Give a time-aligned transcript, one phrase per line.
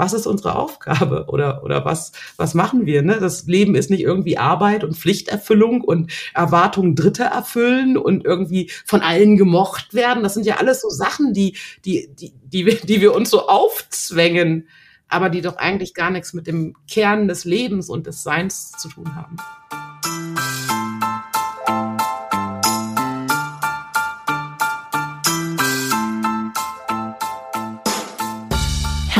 [0.00, 3.02] was ist unsere Aufgabe oder, oder was, was machen wir?
[3.02, 3.18] Ne?
[3.20, 9.02] Das Leben ist nicht irgendwie Arbeit und Pflichterfüllung und Erwartungen Dritter erfüllen und irgendwie von
[9.02, 10.22] allen gemocht werden.
[10.22, 13.46] Das sind ja alles so Sachen, die, die, die, die, wir, die wir uns so
[13.46, 14.68] aufzwängen,
[15.06, 18.88] aber die doch eigentlich gar nichts mit dem Kern des Lebens und des Seins zu
[18.88, 19.36] tun haben.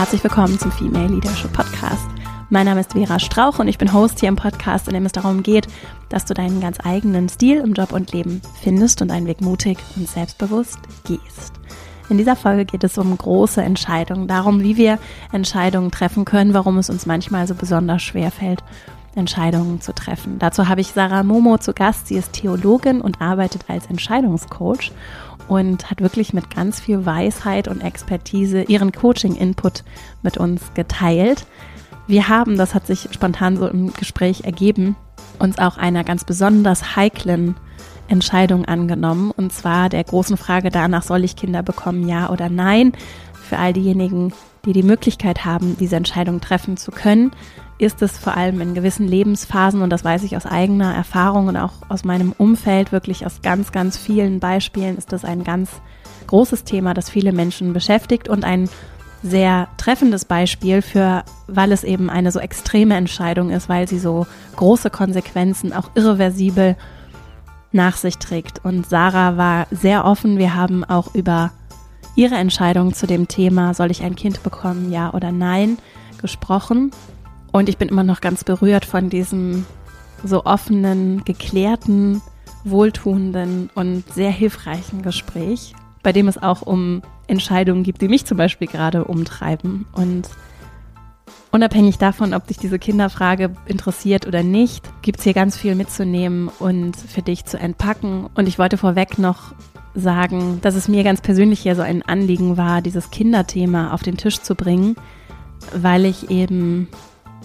[0.00, 2.08] Herzlich willkommen zum Female Leadership Podcast.
[2.48, 5.12] Mein Name ist Vera Strauch und ich bin Host hier im Podcast, in dem es
[5.12, 5.66] darum geht,
[6.08, 9.76] dass du deinen ganz eigenen Stil im Job und Leben findest und einen Weg mutig
[9.96, 11.52] und selbstbewusst gehst.
[12.08, 14.98] In dieser Folge geht es um große Entscheidungen, darum, wie wir
[15.32, 18.64] Entscheidungen treffen können, warum es uns manchmal so besonders schwer fällt,
[19.16, 20.38] Entscheidungen zu treffen.
[20.38, 22.06] Dazu habe ich Sarah Momo zu Gast.
[22.06, 24.92] Sie ist Theologin und arbeitet als Entscheidungscoach
[25.50, 29.82] und hat wirklich mit ganz viel Weisheit und Expertise ihren Coaching-Input
[30.22, 31.44] mit uns geteilt.
[32.06, 34.94] Wir haben, das hat sich spontan so im Gespräch ergeben,
[35.40, 37.56] uns auch einer ganz besonders heiklen
[38.06, 42.92] Entscheidung angenommen, und zwar der großen Frage danach, soll ich Kinder bekommen, ja oder nein?
[43.32, 44.32] Für all diejenigen,
[44.64, 47.32] die die Möglichkeit haben, diese Entscheidung treffen zu können,
[47.80, 51.56] ist es vor allem in gewissen Lebensphasen, und das weiß ich aus eigener Erfahrung und
[51.56, 55.70] auch aus meinem Umfeld, wirklich aus ganz, ganz vielen Beispielen, ist das ein ganz
[56.26, 58.68] großes Thema, das viele Menschen beschäftigt und ein
[59.22, 64.26] sehr treffendes Beispiel für, weil es eben eine so extreme Entscheidung ist, weil sie so
[64.56, 66.76] große Konsequenzen, auch irreversibel
[67.72, 68.64] nach sich trägt.
[68.64, 70.38] Und Sarah war sehr offen.
[70.38, 71.52] Wir haben auch über
[72.14, 75.78] ihre Entscheidung zu dem Thema, soll ich ein Kind bekommen, ja oder nein,
[76.20, 76.90] gesprochen.
[77.52, 79.66] Und ich bin immer noch ganz berührt von diesem
[80.22, 82.22] so offenen, geklärten,
[82.64, 88.36] wohltuenden und sehr hilfreichen Gespräch, bei dem es auch um Entscheidungen gibt, die mich zum
[88.36, 89.86] Beispiel gerade umtreiben.
[89.92, 90.28] Und
[91.50, 96.48] unabhängig davon, ob dich diese Kinderfrage interessiert oder nicht, gibt es hier ganz viel mitzunehmen
[96.58, 98.28] und für dich zu entpacken.
[98.34, 99.54] Und ich wollte vorweg noch
[99.94, 104.16] sagen, dass es mir ganz persönlich hier so ein Anliegen war, dieses Kinderthema auf den
[104.16, 104.96] Tisch zu bringen,
[105.74, 106.88] weil ich eben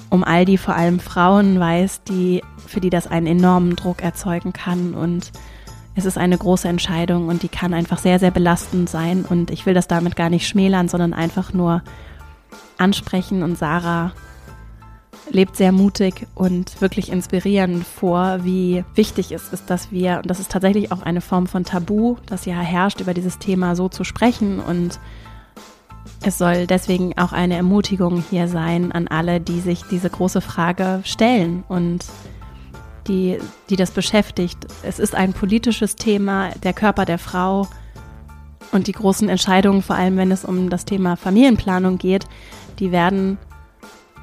[0.09, 4.53] um all die vor allem Frauen weiß, die, für die das einen enormen Druck erzeugen
[4.53, 4.93] kann.
[4.93, 5.31] Und
[5.95, 9.25] es ist eine große Entscheidung und die kann einfach sehr, sehr belastend sein.
[9.27, 11.81] Und ich will das damit gar nicht schmälern, sondern einfach nur
[12.77, 13.43] ansprechen.
[13.43, 14.11] Und Sarah
[15.29, 20.39] lebt sehr mutig und wirklich inspirierend vor, wie wichtig es ist, dass wir, und das
[20.39, 24.03] ist tatsächlich auch eine Form von Tabu, das ja herrscht, über dieses Thema so zu
[24.03, 24.59] sprechen.
[24.59, 24.99] Und
[26.21, 31.01] es soll deswegen auch eine Ermutigung hier sein an alle, die sich diese große Frage
[31.03, 32.05] stellen und
[33.07, 33.37] die,
[33.69, 34.57] die das beschäftigt.
[34.83, 37.67] Es ist ein politisches Thema, der Körper der Frau
[38.71, 42.25] und die großen Entscheidungen, vor allem wenn es um das Thema Familienplanung geht,
[42.79, 43.37] die werden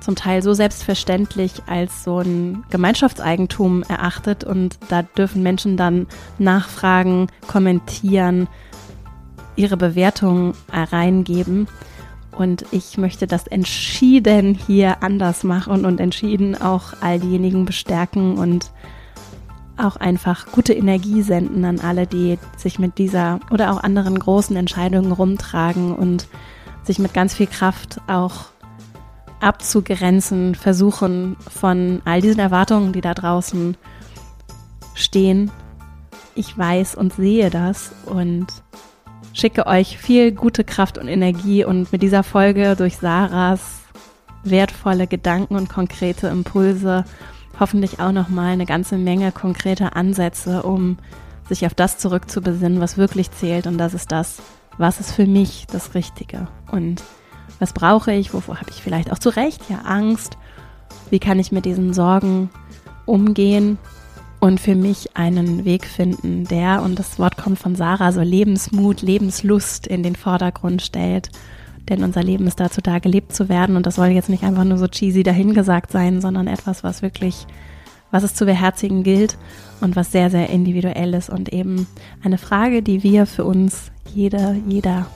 [0.00, 6.06] zum Teil so selbstverständlich als so ein Gemeinschaftseigentum erachtet und da dürfen Menschen dann
[6.38, 8.48] nachfragen, kommentieren,
[9.56, 11.68] ihre Bewertung reingeben.
[12.32, 18.70] Und ich möchte das entschieden hier anders machen und entschieden auch all diejenigen bestärken und
[19.76, 24.56] auch einfach gute Energie senden an alle, die sich mit dieser oder auch anderen großen
[24.56, 26.28] Entscheidungen rumtragen und
[26.84, 28.46] sich mit ganz viel Kraft auch
[29.40, 33.76] abzugrenzen, versuchen von all diesen Erwartungen, die da draußen
[34.94, 35.50] stehen.
[36.34, 38.46] Ich weiß und sehe das und
[39.32, 43.80] schicke euch viel gute Kraft und Energie und mit dieser Folge durch Sarahs
[44.44, 47.04] wertvolle Gedanken und konkrete Impulse
[47.58, 50.98] hoffentlich auch noch mal eine ganze Menge konkreter Ansätze, um
[51.48, 53.66] sich auf das zurückzubesinnen, was wirklich zählt.
[53.66, 54.38] Und das ist das,
[54.78, 56.48] was ist für mich das Richtige?
[56.70, 57.02] Und
[57.58, 60.36] was brauche ich, wovor habe ich vielleicht auch zu Recht ja Angst,
[61.10, 62.50] wie kann ich mit diesen Sorgen
[63.06, 63.78] umgehen
[64.42, 69.00] und für mich einen Weg finden, der, und das Wort kommt von Sarah, so Lebensmut,
[69.00, 71.30] Lebenslust in den Vordergrund stellt.
[71.88, 73.76] Denn unser Leben ist dazu da, gelebt zu werden.
[73.76, 77.46] Und das soll jetzt nicht einfach nur so cheesy dahingesagt sein, sondern etwas, was wirklich,
[78.10, 79.38] was es zu beherzigen gilt
[79.80, 81.86] und was sehr, sehr individuell ist und eben
[82.24, 85.06] eine Frage, die wir für uns, jeder, jeder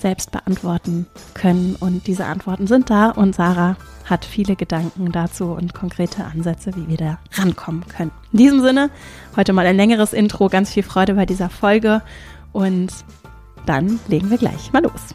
[0.00, 1.76] selbst beantworten können.
[1.78, 6.88] Und diese Antworten sind da und Sarah hat viele Gedanken dazu und konkrete Ansätze, wie
[6.88, 8.10] wir da rankommen können.
[8.32, 8.90] In diesem Sinne,
[9.36, 12.02] heute mal ein längeres Intro, ganz viel Freude bei dieser Folge
[12.52, 12.88] und
[13.66, 15.14] dann legen wir gleich mal los.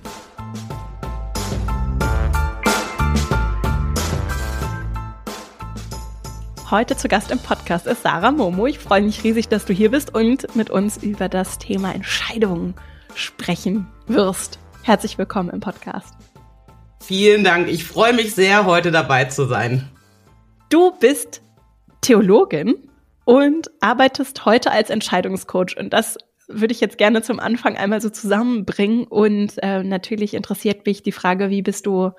[6.69, 8.65] Heute zu Gast im Podcast ist Sarah Momo.
[8.65, 12.73] Ich freue mich riesig, dass du hier bist und mit uns über das Thema Entscheidungen
[13.13, 14.57] sprechen wirst.
[14.83, 16.13] Herzlich willkommen im Podcast.
[16.99, 17.69] Vielen Dank.
[17.69, 19.89] Ich freue mich sehr, heute dabei zu sein.
[20.69, 21.41] Du bist
[22.01, 22.75] Theologin
[23.23, 25.77] und arbeitest heute als Entscheidungscoach.
[25.77, 26.17] Und das
[26.49, 29.05] würde ich jetzt gerne zum Anfang einmal so zusammenbringen.
[29.05, 32.11] Und äh, natürlich interessiert mich die Frage, wie bist du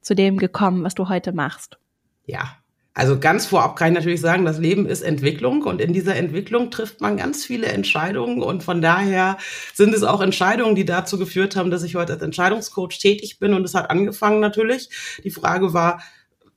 [0.00, 1.78] zu dem gekommen, was du heute machst?
[2.26, 2.56] Ja,
[2.98, 6.72] also ganz vorab kann ich natürlich sagen, das Leben ist Entwicklung und in dieser Entwicklung
[6.72, 9.38] trifft man ganz viele Entscheidungen und von daher
[9.72, 13.54] sind es auch Entscheidungen, die dazu geführt haben, dass ich heute als Entscheidungscoach tätig bin
[13.54, 14.90] und es hat angefangen natürlich.
[15.22, 16.02] Die Frage war,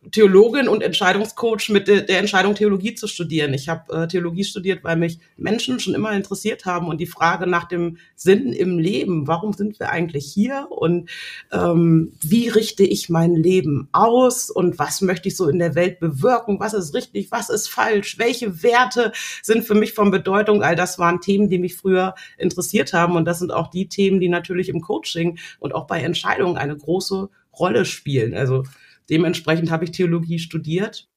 [0.10, 3.54] Theologin und Entscheidungscoach mit de der Entscheidung, Theologie zu studieren.
[3.54, 7.46] Ich habe äh, Theologie studiert, weil mich Menschen schon immer interessiert haben und die Frage
[7.46, 11.12] nach dem Sinn im Leben, warum sind wir eigentlich hier und
[11.52, 16.00] ähm, wie richte ich mein Leben aus und was möchte ich so in der Welt
[16.00, 19.12] bewirken, was ist richtig, was ist falsch, welche Werte
[19.44, 20.64] sind für mich von Bedeutung.
[20.64, 24.20] All das waren Themen, die mich früher interessiert haben und das sind auch die Themen,
[24.20, 28.34] die natürlich im Coaching und auch bei Entscheidungen eine große Rolle spielen.
[28.34, 28.64] Also
[29.10, 31.10] Dementsprechend habe ich Theologie studiert,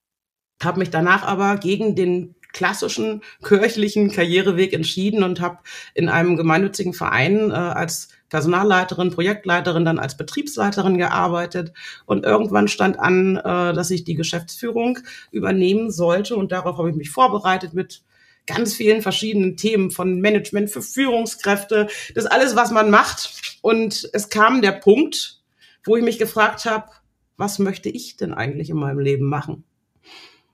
[0.62, 5.58] habe mich danach aber gegen den klassischen kirchlichen Karriereweg entschieden und habe
[5.92, 11.72] in einem gemeinnützigen Verein äh, als Personalleiterin, Projektleiterin, dann als Betriebsleiterin gearbeitet.
[12.06, 15.00] Und irgendwann stand an, äh, dass ich die Geschäftsführung
[15.31, 16.36] übernehmen sollte.
[16.36, 18.02] Und darauf habe ich mich vorbereitet mit
[18.46, 23.58] ganz vielen verschiedenen Themen von Management für Führungskräfte, das alles, was man macht.
[23.62, 25.40] Und es kam der Punkt,
[25.84, 26.88] wo ich mich gefragt habe,
[27.36, 29.64] was möchte ich denn eigentlich in meinem Leben machen?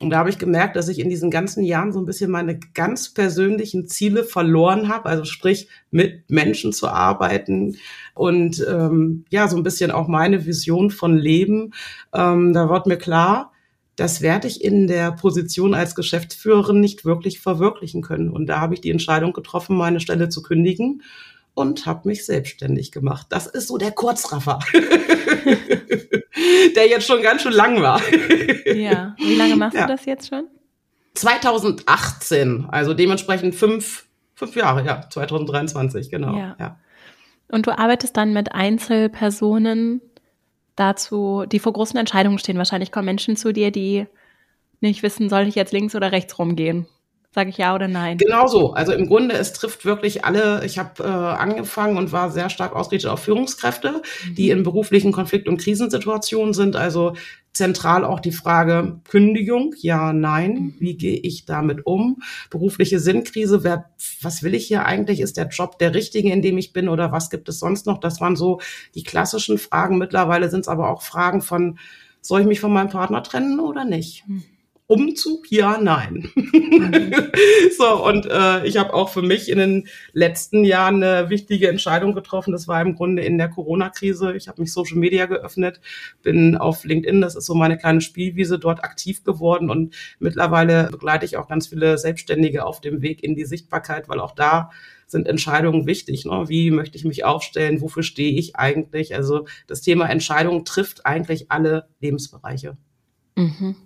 [0.00, 2.58] Und da habe ich gemerkt, dass ich in diesen ganzen Jahren so ein bisschen meine
[2.58, 5.10] ganz persönlichen Ziele verloren habe.
[5.10, 7.76] Also sprich, mit Menschen zu arbeiten
[8.14, 11.74] und ähm, ja, so ein bisschen auch meine Vision von Leben.
[12.14, 13.52] Ähm, da wird mir klar,
[13.96, 18.30] das werde ich in der Position als Geschäftsführerin nicht wirklich verwirklichen können.
[18.30, 21.02] Und da habe ich die Entscheidung getroffen, meine Stelle zu kündigen
[21.52, 23.26] und habe mich selbstständig gemacht.
[23.28, 24.60] Das ist so der Kurzraffer,
[26.76, 28.00] der jetzt schon ganz schön lang war.
[28.66, 29.86] ja, wie lange machst ja.
[29.86, 30.46] du das jetzt schon?
[31.14, 36.36] 2018, also dementsprechend fünf, fünf Jahre, ja, 2023, genau.
[36.36, 36.56] Ja.
[36.58, 36.78] ja.
[37.48, 40.00] Und du arbeitest dann mit Einzelpersonen
[40.76, 42.58] dazu, die vor großen Entscheidungen stehen.
[42.58, 44.06] Wahrscheinlich kommen Menschen zu dir, die
[44.80, 46.86] nicht wissen, soll ich jetzt links oder rechts rumgehen.
[47.32, 48.18] Sage ich ja oder nein?
[48.18, 48.72] Genau so.
[48.72, 50.64] Also im Grunde, es trifft wirklich alle.
[50.64, 54.34] Ich habe äh, angefangen und war sehr stark ausgerichtet auf Führungskräfte, mhm.
[54.34, 56.74] die in beruflichen Konflikt- und Krisensituationen sind.
[56.74, 57.14] Also
[57.52, 60.74] zentral auch die Frage Kündigung, ja, nein, mhm.
[60.80, 62.20] wie gehe ich damit um?
[62.50, 63.90] Berufliche Sinnkrise, wer,
[64.22, 65.20] was will ich hier eigentlich?
[65.20, 67.98] Ist der Job der richtige, in dem ich bin oder was gibt es sonst noch?
[67.98, 68.60] Das waren so
[68.96, 69.98] die klassischen Fragen.
[69.98, 71.78] Mittlerweile sind es aber auch Fragen von,
[72.20, 74.28] soll ich mich von meinem Partner trennen oder nicht?
[74.28, 74.42] Mhm.
[74.90, 75.52] Umzug?
[75.52, 76.28] Ja, nein.
[76.34, 77.14] Mhm.
[77.78, 82.12] so, und äh, ich habe auch für mich in den letzten Jahren eine wichtige Entscheidung
[82.12, 82.50] getroffen.
[82.50, 84.34] Das war im Grunde in der Corona-Krise.
[84.34, 85.80] Ich habe mich Social Media geöffnet,
[86.22, 91.24] bin auf LinkedIn, das ist so meine kleine Spielwiese, dort aktiv geworden und mittlerweile begleite
[91.24, 94.70] ich auch ganz viele Selbstständige auf dem Weg in die Sichtbarkeit, weil auch da
[95.06, 96.24] sind Entscheidungen wichtig.
[96.24, 96.48] Ne?
[96.48, 97.80] Wie möchte ich mich aufstellen?
[97.80, 99.14] Wofür stehe ich eigentlich?
[99.14, 102.76] Also das Thema Entscheidung trifft eigentlich alle Lebensbereiche.
[103.36, 103.76] Mhm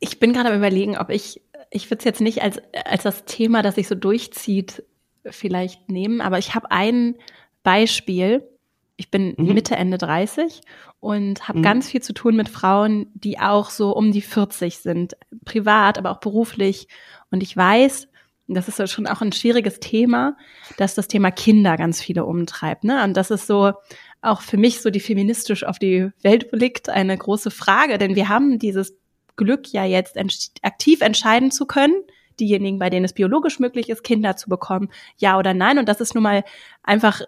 [0.00, 3.24] ich bin gerade am überlegen, ob ich, ich würde es jetzt nicht als, als das
[3.24, 4.84] Thema, das sich so durchzieht,
[5.30, 7.16] vielleicht nehmen, aber ich habe ein
[7.62, 8.48] Beispiel.
[8.96, 9.54] Ich bin mhm.
[9.54, 10.60] Mitte, Ende 30
[11.00, 11.62] und habe mhm.
[11.62, 16.12] ganz viel zu tun mit Frauen, die auch so um die 40 sind, privat, aber
[16.12, 16.86] auch beruflich.
[17.30, 18.06] Und ich weiß,
[18.46, 20.36] das ist schon auch ein schwieriges Thema,
[20.76, 22.84] dass das Thema Kinder ganz viele umtreibt.
[22.84, 23.02] Ne?
[23.02, 23.72] Und das ist so
[24.20, 28.28] auch für mich so die feministisch auf die Welt blickt eine große Frage, denn wir
[28.28, 28.94] haben dieses
[29.36, 30.16] Glück ja jetzt
[30.62, 31.94] aktiv entscheiden zu können,
[32.40, 35.78] diejenigen, bei denen es biologisch möglich ist, Kinder zu bekommen, ja oder nein.
[35.78, 36.44] Und das ist nun mal
[36.82, 37.22] einfach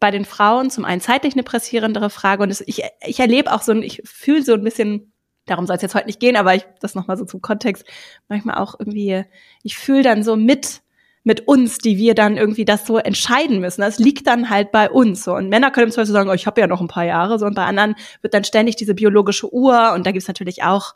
[0.00, 2.42] bei den Frauen zum einen zeitlich eine pressierendere Frage.
[2.42, 5.12] Und es, ich, ich erlebe auch so ein, ich fühle so ein bisschen,
[5.46, 7.84] darum soll es jetzt heute nicht gehen, aber ich, das nochmal so zum Kontext,
[8.28, 9.24] manchmal auch irgendwie,
[9.62, 10.82] ich fühle dann so mit,
[11.22, 13.80] mit uns, die wir dann irgendwie das so entscheiden müssen.
[13.80, 15.28] Das liegt dann halt bei uns.
[15.28, 17.46] Und Männer können zum Beispiel sagen, oh, ich habe ja noch ein paar Jahre, so
[17.46, 20.94] und bei anderen wird dann ständig diese biologische Uhr und da gibt es natürlich auch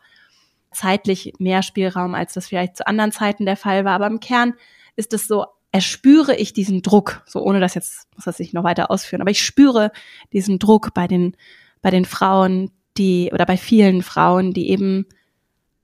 [0.76, 3.94] zeitlich mehr Spielraum, als das vielleicht zu anderen Zeiten der Fall war.
[3.94, 4.54] Aber im Kern
[4.94, 8.64] ist es so, erspüre ich diesen Druck, so ohne das jetzt, muss das nicht noch
[8.64, 9.92] weiter ausführen, aber ich spüre
[10.32, 11.36] diesen Druck bei den,
[11.82, 15.06] bei den Frauen, die, oder bei vielen Frauen, die eben,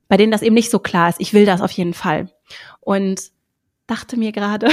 [0.09, 1.21] bei denen das eben nicht so klar ist.
[1.21, 2.31] Ich will das auf jeden Fall.
[2.81, 3.33] Und
[3.87, 4.69] dachte mir gerade,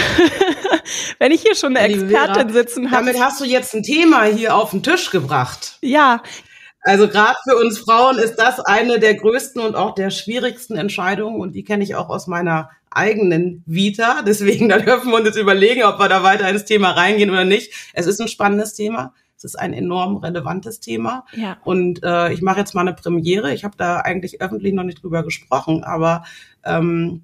[1.19, 3.05] wenn ich hier schon eine Expertin sitzen habe.
[3.05, 5.77] Damit hast du jetzt ein Thema hier auf den Tisch gebracht.
[5.81, 6.23] Ja,
[6.89, 11.39] also gerade für uns Frauen ist das eine der größten und auch der schwierigsten Entscheidungen
[11.39, 14.23] und die kenne ich auch aus meiner eigenen Vita.
[14.25, 17.45] Deswegen, da dürfen wir uns jetzt überlegen, ob wir da weiter ins Thema reingehen oder
[17.45, 17.73] nicht.
[17.93, 19.13] Es ist ein spannendes Thema.
[19.37, 21.25] Es ist ein enorm relevantes Thema.
[21.33, 21.57] Ja.
[21.63, 23.53] Und äh, ich mache jetzt mal eine Premiere.
[23.53, 26.23] Ich habe da eigentlich öffentlich noch nicht drüber gesprochen, aber
[26.65, 27.21] ähm,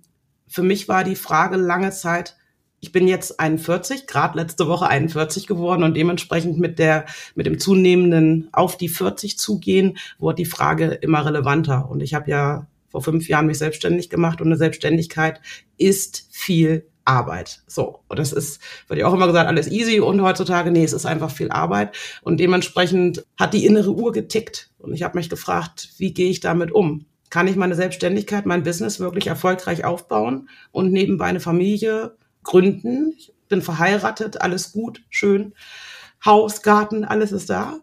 [0.47, 2.37] für mich war die Frage lange Zeit,
[2.79, 7.59] ich bin jetzt 41, gerade letzte Woche 41 geworden und dementsprechend mit der, mit dem
[7.59, 11.89] zunehmenden auf die 40 zugehen, wurde die Frage immer relevanter.
[11.89, 15.41] Und ich habe ja vor fünf Jahren mich selbstständig gemacht und eine Selbstständigkeit
[15.77, 17.61] ist viel Arbeit.
[17.67, 20.93] So, und das ist, wird ja auch immer gesagt, alles easy und heutzutage, nee, es
[20.93, 25.29] ist einfach viel Arbeit und dementsprechend hat die innere Uhr getickt und ich habe mich
[25.29, 27.05] gefragt, wie gehe ich damit um?
[27.29, 33.13] Kann ich meine Selbstständigkeit, mein Business wirklich erfolgreich aufbauen und nebenbei eine Familie gründen?
[33.17, 35.53] Ich bin verheiratet, alles gut, schön,
[36.23, 37.79] Haus, Garten, alles ist da.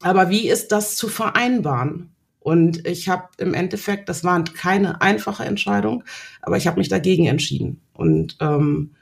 [0.00, 2.14] Aber wie ist das zu vereinbaren?
[2.38, 6.04] Und ich habe im Endeffekt, das war keine einfache Entscheidung,
[6.42, 7.82] aber ich habe mich dagegen entschieden.
[7.92, 8.94] Und ähm,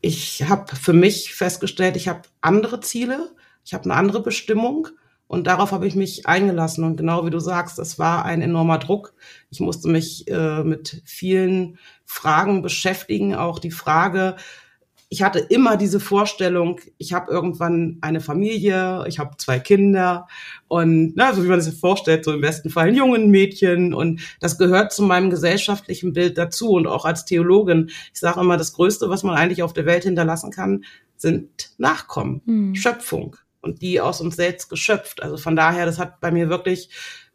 [0.00, 3.30] ich habe für mich festgestellt, ich habe andere Ziele,
[3.64, 4.88] ich habe eine andere Bestimmung
[5.32, 6.84] und darauf habe ich mich eingelassen.
[6.84, 9.14] Und genau wie du sagst, das war ein enormer Druck.
[9.50, 14.36] Ich musste mich äh, mit vielen Fragen beschäftigen, auch die Frage,
[15.08, 20.28] ich hatte immer diese Vorstellung, ich habe irgendwann eine Familie, ich habe zwei Kinder
[20.68, 24.20] und na, so wie man sich vorstellt, so im besten Fall ein jungen Mädchen und
[24.40, 27.88] das gehört zu meinem gesellschaftlichen Bild dazu und auch als Theologin.
[28.12, 30.84] Ich sage immer, das Größte, was man eigentlich auf der Welt hinterlassen kann,
[31.16, 32.74] sind Nachkommen, mhm.
[32.74, 35.22] Schöpfung und die aus uns selbst geschöpft.
[35.22, 36.90] Also von daher, das hat bei mir wirklich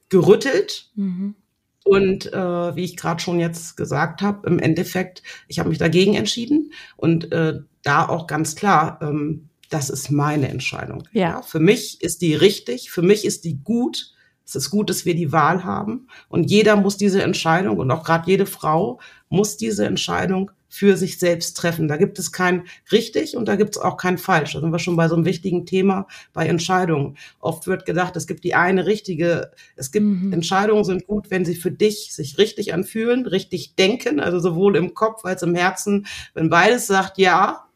[0.10, 0.92] gerüttelt.
[0.96, 1.36] Mhm.
[1.84, 6.16] Und äh, wie ich gerade schon jetzt gesagt habe, im Endeffekt, ich habe mich dagegen
[6.16, 11.04] entschieden und äh, da auch ganz klar, ähm, das ist meine Entscheidung.
[11.14, 11.22] Ja.
[11.22, 11.42] ja.
[11.42, 14.14] Für mich ist die richtig, für mich ist die gut.
[14.46, 18.04] Es ist gut, dass wir die Wahl haben und jeder muss diese Entscheidung und auch
[18.04, 21.88] gerade jede Frau muss diese Entscheidung für sich selbst treffen.
[21.88, 24.54] Da gibt es kein richtig und da gibt es auch kein falsch.
[24.54, 27.18] Da sind wir schon bei so einem wichtigen Thema bei Entscheidungen.
[27.40, 30.34] Oft wird gedacht, es gibt die eine richtige, es gibt mhm.
[30.34, 34.94] Entscheidungen sind gut, wenn sie für dich sich richtig anfühlen, richtig denken, also sowohl im
[34.94, 36.08] Kopf als im Herzen.
[36.34, 37.68] Wenn beides sagt ja,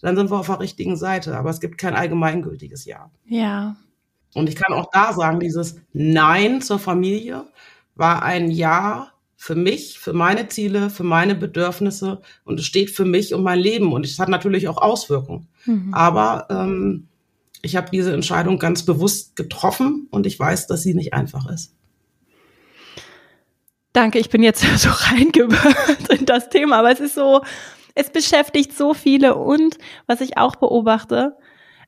[0.00, 1.36] dann sind wir auf der richtigen Seite.
[1.36, 3.10] Aber es gibt kein allgemeingültiges Ja.
[3.26, 3.76] Ja.
[4.34, 7.46] Und ich kann auch da sagen, dieses Nein zur Familie
[7.94, 13.04] war ein Ja für mich, für meine Ziele, für meine Bedürfnisse und es steht für
[13.04, 15.46] mich und mein Leben und es hat natürlich auch Auswirkungen.
[15.64, 15.94] Mhm.
[15.94, 17.06] Aber ähm,
[17.62, 21.72] ich habe diese Entscheidung ganz bewusst getroffen und ich weiß, dass sie nicht einfach ist.
[23.92, 27.40] Danke, ich bin jetzt so reingewirkt in das Thema, aber es ist so,
[27.94, 29.78] es beschäftigt so viele und
[30.08, 31.36] was ich auch beobachte,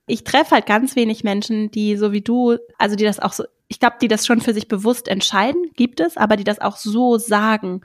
[0.06, 3.44] ich treffe halt ganz wenig Menschen, die so wie du, also die das auch so
[3.70, 6.76] ich glaube, die das schon für sich bewusst entscheiden, gibt es, aber die das auch
[6.76, 7.82] so sagen.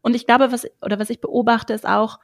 [0.00, 2.18] Und ich glaube, was, oder was ich beobachte, ist auch,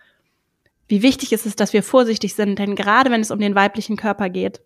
[0.89, 3.99] wie wichtig es ist, dass wir vorsichtig sind, denn gerade wenn es um den weiblichen
[3.99, 4.63] Körper geht,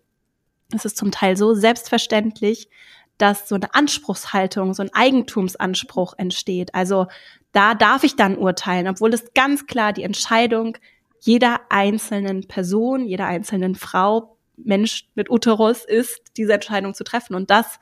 [0.73, 2.69] ist es zum Teil so selbstverständlich,
[3.17, 6.73] dass so eine Anspruchshaltung, so ein Eigentumsanspruch entsteht.
[6.73, 7.07] Also
[7.51, 10.77] da darf ich dann urteilen, obwohl es ganz klar die Entscheidung
[11.19, 17.35] jeder einzelnen Person, jeder einzelnen Frau, Mensch mit Uterus ist, diese Entscheidung zu treffen.
[17.35, 17.79] Und das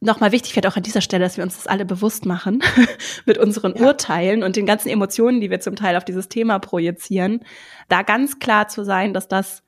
[0.00, 2.62] nochmal wichtig wird auch an dieser Stelle, dass wir uns das alle bewusst machen
[3.26, 3.86] mit unseren ja.
[3.86, 7.40] Urteilen und den ganzen Emotionen, die wir zum Teil auf dieses Thema projizieren,
[7.88, 9.62] da ganz klar zu sein, dass das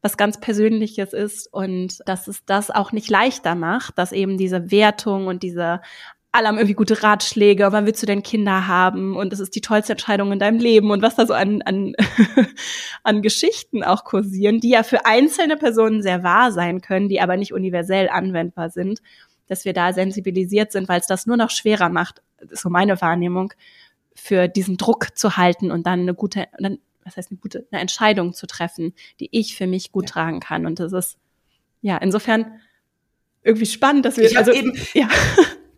[0.00, 4.70] was ganz Persönliches ist und dass es das auch nicht leichter macht, dass eben diese
[4.70, 5.80] Wertung und diese
[6.38, 9.60] alle haben irgendwie gute Ratschläge, wann willst du denn Kinder haben und das ist die
[9.60, 11.94] tollste Entscheidung in deinem Leben und was da so an, an,
[13.02, 17.36] an Geschichten auch kursieren, die ja für einzelne Personen sehr wahr sein können, die aber
[17.36, 19.00] nicht universell anwendbar sind
[19.48, 23.00] dass wir da sensibilisiert sind, weil es das nur noch schwerer macht, ist so meine
[23.00, 23.52] Wahrnehmung,
[24.14, 27.80] für diesen Druck zu halten und dann eine gute, dann, was heißt eine gute, eine
[27.80, 30.12] Entscheidung zu treffen, die ich für mich gut ja.
[30.12, 30.66] tragen kann.
[30.66, 31.18] Und das ist,
[31.80, 32.60] ja, insofern
[33.42, 35.08] irgendwie spannend, dass wir, ich also, eben, ja.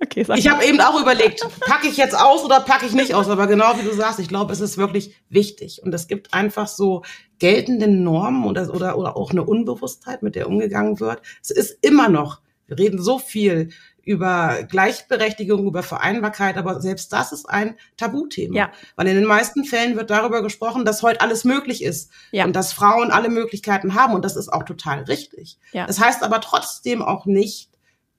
[0.02, 3.28] Okay, ich habe eben auch überlegt, packe ich jetzt aus oder packe ich nicht aus?
[3.28, 5.82] Aber genau wie du sagst, ich glaube, es ist wirklich wichtig.
[5.82, 7.02] Und es gibt einfach so
[7.38, 11.20] geltende Normen oder, oder, oder auch eine Unbewusstheit, mit der umgegangen wird.
[11.42, 12.40] Es ist immer noch
[12.70, 13.70] wir reden so viel
[14.02, 18.56] über Gleichberechtigung, über Vereinbarkeit, aber selbst das ist ein Tabuthema.
[18.56, 18.72] Ja.
[18.96, 22.44] Weil in den meisten Fällen wird darüber gesprochen, dass heute alles möglich ist ja.
[22.44, 25.58] und dass Frauen alle Möglichkeiten haben und das ist auch total richtig.
[25.72, 25.86] Ja.
[25.86, 27.70] Das heißt aber trotzdem auch nicht,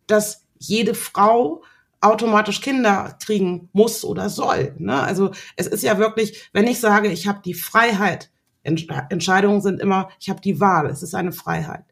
[0.06, 1.64] dass jede Frau
[2.02, 4.76] automatisch Kinder kriegen muss oder soll.
[4.78, 5.02] Ne?
[5.02, 8.32] Also es ist ja wirklich, wenn ich sage, ich habe die Freiheit,
[8.64, 11.86] Entscheidungen sind immer, ich habe die Wahl, es ist eine Freiheit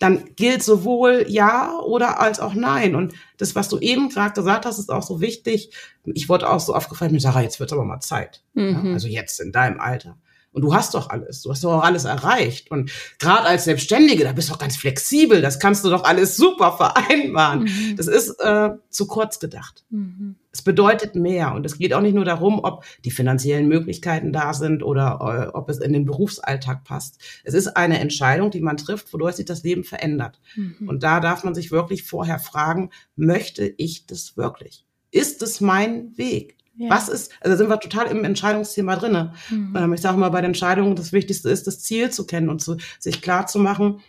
[0.00, 2.94] dann gilt sowohl ja oder als auch nein.
[2.96, 5.72] Und das, was du eben gerade gesagt hast, ist auch so wichtig.
[6.04, 8.42] Ich wurde auch so aufgefallen, mir Sarah, jetzt wird aber mal Zeit.
[8.54, 8.86] Mhm.
[8.86, 10.16] Ja, also jetzt in deinem Alter.
[10.52, 11.42] Und du hast doch alles.
[11.42, 12.70] Du hast doch auch alles erreicht.
[12.70, 15.42] Und gerade als Selbstständige, da bist du doch ganz flexibel.
[15.42, 17.64] Das kannst du doch alles super vereinbaren.
[17.64, 17.96] Mhm.
[17.96, 19.84] Das ist äh, zu kurz gedacht.
[19.90, 20.36] Mhm.
[20.52, 21.54] Es bedeutet mehr.
[21.54, 25.56] Und es geht auch nicht nur darum, ob die finanziellen Möglichkeiten da sind oder äh,
[25.56, 27.20] ob es in den Berufsalltag passt.
[27.44, 30.40] Es ist eine Entscheidung, die man trifft, wodurch sich das Leben verändert.
[30.56, 30.88] Mhm.
[30.88, 34.84] Und da darf man sich wirklich vorher fragen, möchte ich das wirklich?
[35.12, 36.56] Ist es mein Weg?
[36.80, 36.88] Ja.
[36.88, 39.34] Was ist, also sind wir total im Entscheidungsthema drinne.
[39.50, 39.76] Mhm.
[39.76, 42.62] Ähm, ich sage mal, bei den Entscheidungen, das Wichtigste ist, das Ziel zu kennen und
[42.62, 44.00] zu, sich klar zu machen,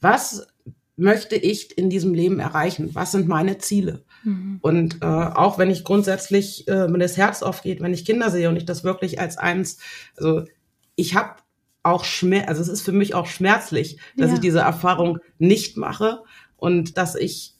[0.00, 0.46] was
[0.94, 2.90] möchte ich in diesem Leben erreichen?
[2.92, 4.04] Was sind meine Ziele?
[4.22, 4.58] Mhm.
[4.60, 8.48] Und äh, auch wenn ich grundsätzlich, äh, wenn das Herz aufgeht, wenn ich Kinder sehe
[8.48, 9.78] und ich das wirklich als eins,
[10.16, 10.44] also
[10.94, 11.34] ich habe
[11.82, 14.34] auch Schmerz, also es ist für mich auch schmerzlich, dass ja.
[14.34, 16.22] ich diese Erfahrung nicht mache
[16.56, 17.54] und dass ich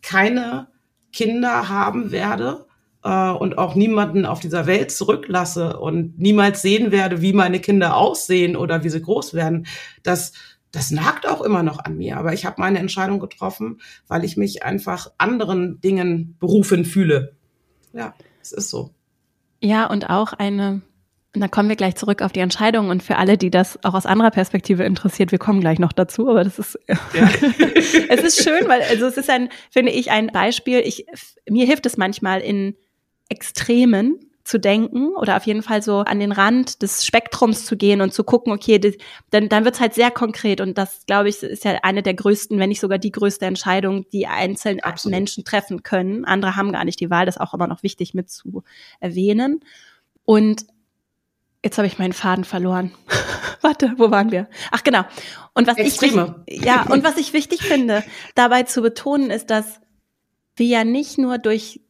[0.00, 0.68] keine
[1.12, 2.64] Kinder haben werde,
[3.04, 7.96] äh, und auch niemanden auf dieser Welt zurücklasse und niemals sehen werde, wie meine Kinder
[7.96, 9.66] aussehen oder wie sie groß werden,
[10.02, 10.32] das,
[10.70, 12.16] das nagt auch immer noch an mir.
[12.16, 17.36] Aber ich habe meine Entscheidung getroffen, weil ich mich einfach anderen Dingen berufen fühle.
[17.92, 18.90] Ja, es ist so.
[19.60, 20.82] Ja, und auch eine
[21.34, 23.94] und da kommen wir gleich zurück auf die Entscheidung und für alle, die das auch
[23.94, 26.98] aus anderer Perspektive interessiert, wir kommen gleich noch dazu, aber das ist, ja.
[28.10, 30.80] es ist schön, weil, also es ist ein, finde ich, ein Beispiel.
[30.80, 31.06] Ich,
[31.48, 32.76] mir hilft es manchmal in
[33.28, 38.00] Extremen zu denken oder auf jeden Fall so an den Rand des Spektrums zu gehen
[38.00, 38.94] und zu gucken, okay, das,
[39.30, 42.14] dann, dann wird es halt sehr konkret und das, glaube ich, ist ja eine der
[42.14, 45.16] größten, wenn nicht sogar die größte Entscheidung, die einzelne Absolut.
[45.16, 46.24] Menschen treffen können.
[46.24, 48.64] Andere haben gar nicht die Wahl, das ist auch immer noch wichtig mit zu
[48.98, 49.60] erwähnen.
[50.24, 50.66] Und
[51.64, 52.92] jetzt habe ich meinen Faden verloren.
[53.60, 54.48] Warte, wo waren wir?
[54.72, 55.04] Ach genau.
[55.54, 56.42] Und was Extreme.
[56.46, 58.02] ich ja und was ich wichtig finde,
[58.34, 59.80] dabei zu betonen, ist, dass
[60.56, 61.80] wir ja nicht nur durch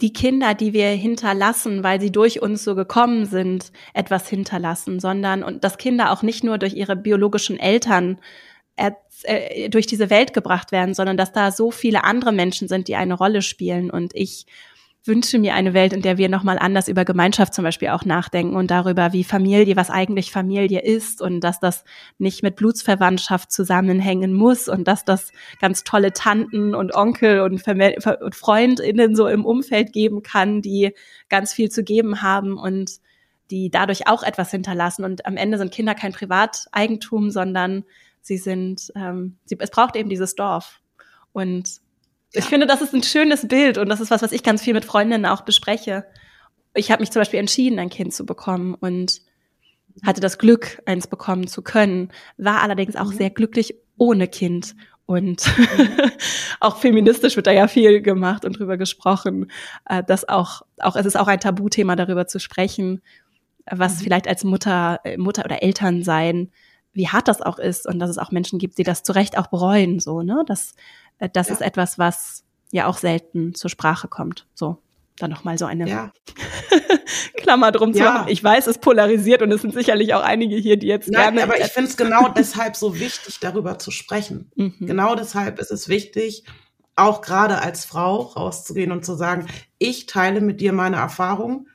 [0.00, 5.42] die Kinder, die wir hinterlassen, weil sie durch uns so gekommen sind, etwas hinterlassen, sondern
[5.42, 8.18] und dass Kinder auch nicht nur durch ihre biologischen Eltern
[9.24, 12.96] äh, durch diese Welt gebracht werden, sondern dass da so viele andere Menschen sind, die
[12.96, 13.90] eine Rolle spielen.
[13.90, 14.46] Und ich
[15.04, 18.54] wünsche mir eine Welt, in der wir nochmal anders über Gemeinschaft zum Beispiel auch nachdenken
[18.54, 21.84] und darüber, wie Familie, was eigentlich Familie ist und dass das
[22.18, 28.34] nicht mit Blutsverwandtschaft zusammenhängen muss und dass das ganz tolle Tanten und Onkel und, und
[28.34, 30.92] Freundinnen so im Umfeld geben kann, die
[31.30, 33.00] ganz viel zu geben haben und
[33.50, 35.04] die dadurch auch etwas hinterlassen.
[35.04, 37.84] Und am Ende sind Kinder kein Privateigentum, sondern
[38.20, 40.80] sie sind, ähm, sie, es braucht eben dieses Dorf.
[41.32, 41.80] Und
[42.32, 44.74] ich finde, das ist ein schönes Bild und das ist was, was ich ganz viel
[44.74, 46.04] mit Freundinnen auch bespreche.
[46.74, 49.20] Ich habe mich zum Beispiel entschieden, ein Kind zu bekommen und
[50.04, 53.16] hatte das Glück, eins bekommen zu können, war allerdings auch mhm.
[53.16, 54.76] sehr glücklich ohne Kind.
[55.06, 55.88] Und mhm.
[56.60, 59.50] auch feministisch wird da ja viel gemacht und drüber gesprochen,
[59.88, 63.02] äh, dass auch, auch, es ist auch ein Tabuthema, darüber zu sprechen,
[63.68, 64.04] was mhm.
[64.04, 66.50] vielleicht als Mutter, äh, Mutter oder Eltern sein,
[66.92, 69.36] wie hart das auch ist und dass es auch Menschen gibt, die das zu Recht
[69.36, 70.74] auch bereuen, so, ne, dass
[71.28, 71.54] das ja.
[71.54, 74.46] ist etwas, was ja auch selten zur Sprache kommt.
[74.54, 74.78] So,
[75.18, 76.12] dann nochmal so eine ja.
[77.36, 78.28] Klammer drum zu machen.
[78.28, 81.42] Ich weiß, es polarisiert und es sind sicherlich auch einige hier, die jetzt Nein, gerne.
[81.42, 84.50] Aber ich finde es genau deshalb so wichtig, darüber zu sprechen.
[84.60, 84.86] Mhm.
[84.86, 86.44] Genau deshalb ist es wichtig,
[86.94, 89.46] auch gerade als Frau rauszugehen und zu sagen,
[89.78, 91.69] ich teile mit dir meine Erfahrungen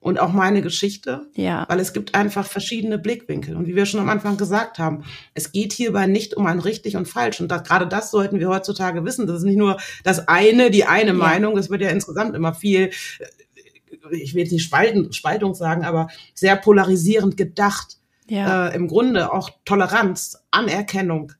[0.00, 1.66] und auch meine Geschichte, ja.
[1.68, 3.54] weil es gibt einfach verschiedene Blickwinkel.
[3.54, 6.96] Und wie wir schon am Anfang gesagt haben, es geht hierbei nicht um ein richtig
[6.96, 7.40] und falsch.
[7.40, 9.26] Und das, gerade das sollten wir heutzutage wissen.
[9.26, 11.14] Das ist nicht nur das eine, die eine ja.
[11.14, 11.58] Meinung.
[11.58, 16.08] Es wird ja insgesamt immer viel, äh, ich will jetzt nicht Spalten, Spaltung sagen, aber
[16.32, 17.98] sehr polarisierend gedacht.
[18.26, 18.68] Ja.
[18.68, 21.32] Äh, Im Grunde auch Toleranz, Anerkennung,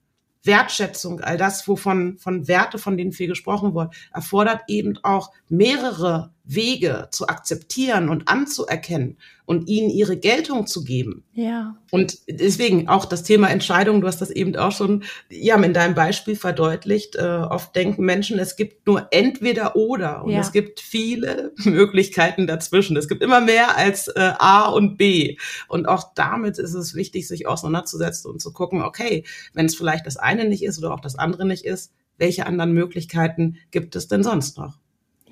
[0.43, 6.33] Wertschätzung, all das, wovon von Werte, von denen viel gesprochen wird, erfordert eben auch mehrere
[6.55, 11.25] Wege zu akzeptieren und anzuerkennen und ihnen ihre Geltung zu geben.
[11.33, 11.77] Ja.
[11.91, 15.95] Und deswegen auch das Thema Entscheidung, du hast das eben auch schon, ja, in deinem
[15.95, 17.17] Beispiel verdeutlicht.
[17.17, 20.41] Äh, oft denken Menschen, es gibt nur entweder oder und ja.
[20.41, 22.97] es gibt viele Möglichkeiten dazwischen.
[22.97, 25.37] Es gibt immer mehr als äh, A und B.
[25.67, 30.07] Und auch damit ist es wichtig, sich auseinanderzusetzen und zu gucken, okay, wenn es vielleicht
[30.07, 34.07] das eine nicht ist oder auch das andere nicht ist, welche anderen Möglichkeiten gibt es
[34.07, 34.79] denn sonst noch?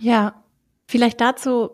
[0.01, 0.43] Ja,
[0.89, 1.71] Vielleicht dazu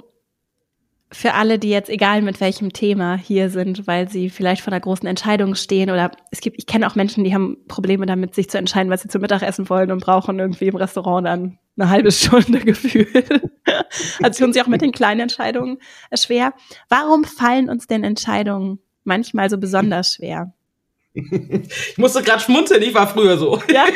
[1.12, 4.80] für alle, die jetzt egal mit welchem Thema hier sind, weil sie vielleicht vor einer
[4.80, 8.50] großen Entscheidung stehen oder es gibt, ich kenne auch Menschen, die haben Probleme damit, sich
[8.50, 11.90] zu entscheiden, was sie zum Mittag essen wollen und brauchen irgendwie im Restaurant dann eine
[11.90, 13.40] halbe Stunde gefühlt.
[14.20, 15.78] also tun sie auch mit den kleinen Entscheidungen
[16.12, 16.52] schwer.
[16.88, 20.52] Warum fallen uns denn Entscheidungen manchmal so besonders schwer?
[21.14, 23.62] Ich musste gerade schmunzeln, ich war früher so.
[23.72, 23.86] Ja.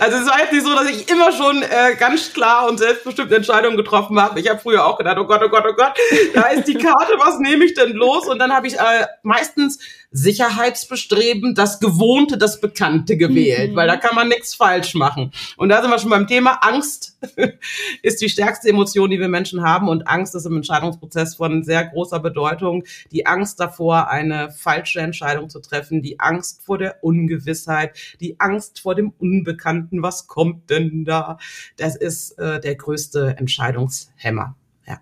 [0.00, 3.34] Also es war jetzt nicht so, dass ich immer schon äh, ganz klar und selbstbestimmte
[3.34, 4.38] Entscheidungen getroffen habe.
[4.38, 5.94] Ich habe früher auch gedacht, oh Gott, oh Gott, oh Gott,
[6.34, 8.26] da ist die Karte, was nehme ich denn los?
[8.26, 9.78] Und dann habe ich äh, meistens
[10.16, 13.76] Sicherheitsbestreben, das Gewohnte, das Bekannte gewählt, mhm.
[13.76, 15.32] weil da kann man nichts falsch machen.
[15.56, 16.60] Und da sind wir schon beim Thema.
[16.62, 17.18] Angst
[18.02, 19.88] ist die stärkste Emotion, die wir Menschen haben.
[19.88, 22.84] Und Angst ist im Entscheidungsprozess von sehr großer Bedeutung.
[23.10, 28.80] Die Angst davor, eine falsche Entscheidung zu treffen, die Angst vor der Ungewissheit, die Angst
[28.80, 30.02] vor dem Unbekannten.
[30.02, 31.38] Was kommt denn da?
[31.76, 34.56] Das ist äh, der größte Entscheidungshemmer.
[34.86, 35.00] Ja.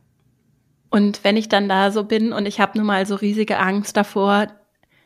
[0.91, 3.97] Und wenn ich dann da so bin und ich habe nun mal so riesige Angst
[3.97, 4.49] davor,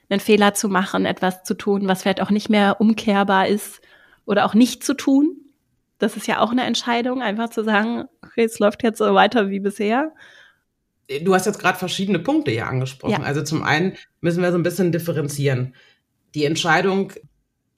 [0.09, 3.81] einen Fehler zu machen, etwas zu tun, was vielleicht auch nicht mehr umkehrbar ist
[4.25, 5.37] oder auch nicht zu tun.
[5.99, 9.49] Das ist ja auch eine Entscheidung, einfach zu sagen, okay, es läuft jetzt so weiter
[9.49, 10.13] wie bisher.
[11.23, 13.13] Du hast jetzt gerade verschiedene Punkte hier angesprochen.
[13.13, 13.23] Ja.
[13.23, 15.75] Also zum einen müssen wir so ein bisschen differenzieren.
[16.35, 17.13] Die Entscheidung,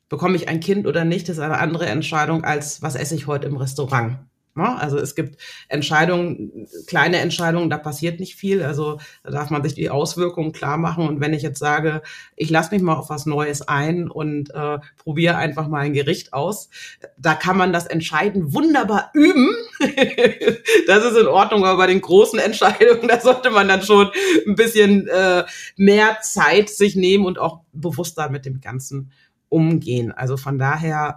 [0.09, 3.47] bekomme ich ein Kind oder nicht, ist eine andere Entscheidung als, was esse ich heute
[3.47, 4.19] im Restaurant.
[4.59, 4.79] Ne?
[4.79, 8.63] Also es gibt Entscheidungen, kleine Entscheidungen, da passiert nicht viel.
[8.63, 11.09] Also da darf man sich die Auswirkungen klar machen.
[11.09, 12.03] Und wenn ich jetzt sage,
[12.37, 16.33] ich lasse mich mal auf was Neues ein und äh, probiere einfach mal ein Gericht
[16.33, 16.71] aus,
[17.17, 19.49] da kann man das Entscheiden wunderbar üben.
[20.89, 24.11] das ist in Ordnung, aber bei den großen Entscheidungen, da sollte man dann schon
[24.47, 25.45] ein bisschen äh,
[25.77, 29.13] mehr Zeit sich nehmen und auch bewusster mit dem Ganzen
[29.49, 30.11] umgehen.
[30.13, 31.17] Also von daher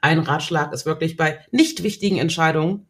[0.00, 2.86] ein Ratschlag ist wirklich bei nicht wichtigen Entscheidungen,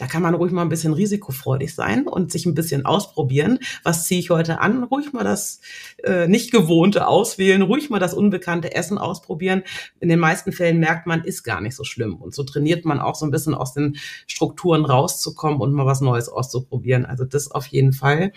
[0.00, 3.58] da kann man ruhig mal ein bisschen risikofreudig sein und sich ein bisschen ausprobieren.
[3.82, 4.82] Was ziehe ich heute an?
[4.84, 5.60] Ruhig mal das
[6.02, 9.62] äh, nicht gewohnte auswählen, ruhig mal das unbekannte Essen ausprobieren.
[10.00, 12.16] In den meisten Fällen merkt man, ist gar nicht so schlimm.
[12.16, 16.00] Und so trainiert man auch so ein bisschen aus den Strukturen rauszukommen und mal was
[16.00, 17.04] Neues auszuprobieren.
[17.04, 18.32] Also das auf jeden Fall.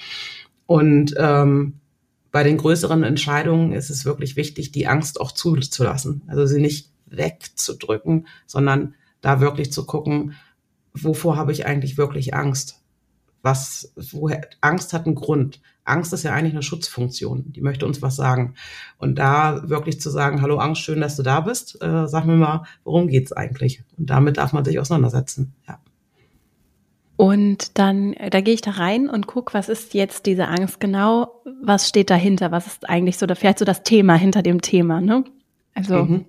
[0.65, 1.79] Und ähm,
[2.33, 6.23] bei den größeren Entscheidungen ist es wirklich wichtig, die Angst auch zuzulassen.
[6.27, 10.35] Also sie nicht wegzudrücken, sondern da wirklich zu gucken,
[10.93, 12.81] wovor habe ich eigentlich wirklich Angst?
[13.41, 15.61] Was, woher, Angst hat einen Grund.
[15.83, 17.51] Angst ist ja eigentlich eine Schutzfunktion.
[17.51, 18.55] Die möchte uns was sagen.
[18.97, 21.81] Und da wirklich zu sagen, hallo Angst, schön, dass du da bist.
[21.81, 23.83] Äh, sag mir mal, worum geht's eigentlich?
[23.97, 25.53] Und damit darf man sich auseinandersetzen.
[25.67, 25.79] Ja.
[27.15, 31.41] Und dann, da gehe ich da rein und gucke, was ist jetzt diese Angst genau?
[31.61, 32.51] Was steht dahinter?
[32.51, 35.23] Was ist eigentlich so, da vielleicht so das Thema hinter dem Thema, ne?
[35.75, 36.25] Also, mhm.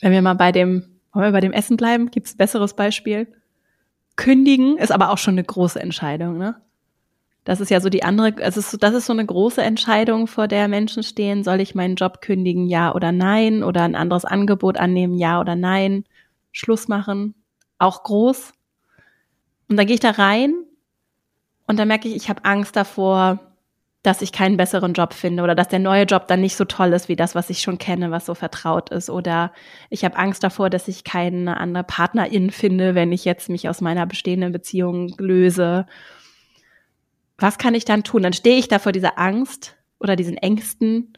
[0.00, 2.74] Wenn wir mal bei dem, wollen wir bei dem Essen bleiben, gibt es ein besseres
[2.74, 3.32] Beispiel.
[4.16, 6.60] Kündigen ist aber auch schon eine große Entscheidung, ne?
[7.44, 10.68] Das ist ja so die andere, also das ist so eine große Entscheidung, vor der
[10.68, 11.42] Menschen stehen.
[11.42, 13.64] Soll ich meinen Job kündigen, ja oder nein?
[13.64, 16.04] Oder ein anderes Angebot annehmen, ja oder nein?
[16.52, 17.34] Schluss machen,
[17.78, 18.52] auch groß.
[19.68, 20.54] Und dann gehe ich da rein
[21.66, 23.49] und dann merke ich, ich habe Angst davor,
[24.02, 26.92] dass ich keinen besseren Job finde oder dass der neue Job dann nicht so toll
[26.94, 29.10] ist wie das, was ich schon kenne, was so vertraut ist.
[29.10, 29.52] Oder
[29.90, 33.82] ich habe Angst davor, dass ich keine andere Partnerin finde, wenn ich jetzt mich aus
[33.82, 35.86] meiner bestehenden Beziehung löse.
[37.36, 38.22] Was kann ich dann tun?
[38.22, 41.12] Dann stehe ich da vor dieser Angst oder diesen Ängsten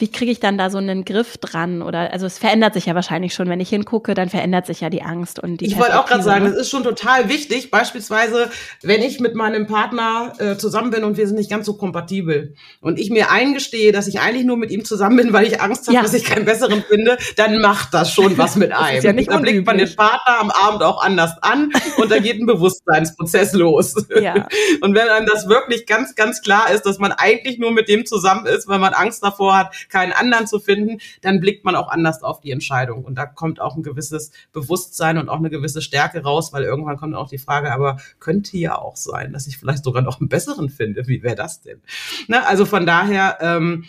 [0.00, 1.82] wie kriege ich dann da so einen Griff dran?
[1.82, 4.90] Oder also es verändert sich ja wahrscheinlich schon, wenn ich hingucke, dann verändert sich ja
[4.90, 5.66] die Angst und die.
[5.66, 7.70] Ich wollte auch gerade sagen, das ist schon total wichtig.
[7.70, 8.50] Beispielsweise,
[8.82, 12.54] wenn ich mit meinem Partner äh, zusammen bin und wir sind nicht ganz so kompatibel
[12.80, 15.86] und ich mir eingestehe, dass ich eigentlich nur mit ihm zusammen bin, weil ich Angst
[15.86, 16.02] habe, ja.
[16.02, 19.02] dass ich keinen besseren finde, dann macht das schon was mit einem.
[19.02, 22.40] ja nicht dann blickt man den Partner am Abend auch anders an und da geht
[22.40, 23.94] ein Bewusstseinsprozess los.
[24.20, 24.48] Ja.
[24.80, 28.06] Und wenn einem das wirklich ganz, ganz klar ist, dass man eigentlich nur mit dem
[28.06, 31.88] zusammen ist, weil man Angst davor hat, keinen anderen zu finden, dann blickt man auch
[31.88, 33.04] anders auf die Entscheidung.
[33.04, 36.96] Und da kommt auch ein gewisses Bewusstsein und auch eine gewisse Stärke raus, weil irgendwann
[36.96, 40.28] kommt auch die Frage, aber könnte ja auch sein, dass ich vielleicht sogar noch einen
[40.28, 41.06] besseren finde.
[41.06, 41.80] Wie wäre das denn?
[42.28, 42.46] Ne?
[42.46, 43.84] Also von daher, ähm,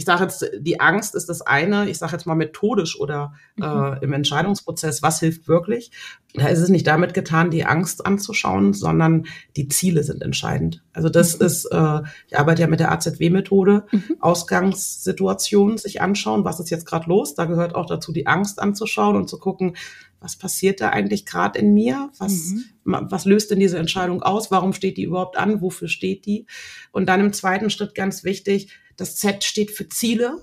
[0.00, 3.66] ich sage jetzt, die Angst ist das eine, ich sage jetzt mal methodisch oder äh,
[3.66, 3.98] mhm.
[4.00, 5.90] im Entscheidungsprozess, was hilft wirklich?
[6.32, 10.82] Da ist es nicht damit getan, die Angst anzuschauen, sondern die Ziele sind entscheidend.
[10.94, 11.44] Also das mhm.
[11.44, 14.16] ist, äh, ich arbeite ja mit der AZW-Methode, mhm.
[14.20, 17.34] Ausgangssituationen sich anschauen, was ist jetzt gerade los?
[17.34, 19.76] Da gehört auch dazu, die Angst anzuschauen und zu gucken,
[20.20, 22.10] was passiert da eigentlich gerade in mir?
[22.18, 22.64] Was, mhm.
[22.84, 24.50] was löst denn diese Entscheidung aus?
[24.50, 25.62] Warum steht die überhaupt an?
[25.62, 26.46] Wofür steht die?
[26.92, 30.42] Und dann im zweiten Schritt ganz wichtig, das Z steht für Ziele.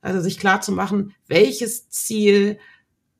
[0.00, 2.58] Also sich klar zu machen, welches Ziel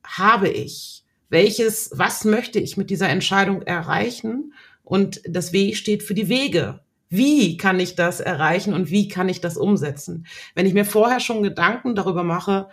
[0.02, 1.04] habe ich?
[1.28, 4.54] Welches, was möchte ich mit dieser Entscheidung erreichen?
[4.82, 6.80] Und das W steht für die Wege.
[7.10, 10.26] Wie kann ich das erreichen und wie kann ich das umsetzen?
[10.54, 12.68] Wenn ich mir vorher schon Gedanken darüber mache,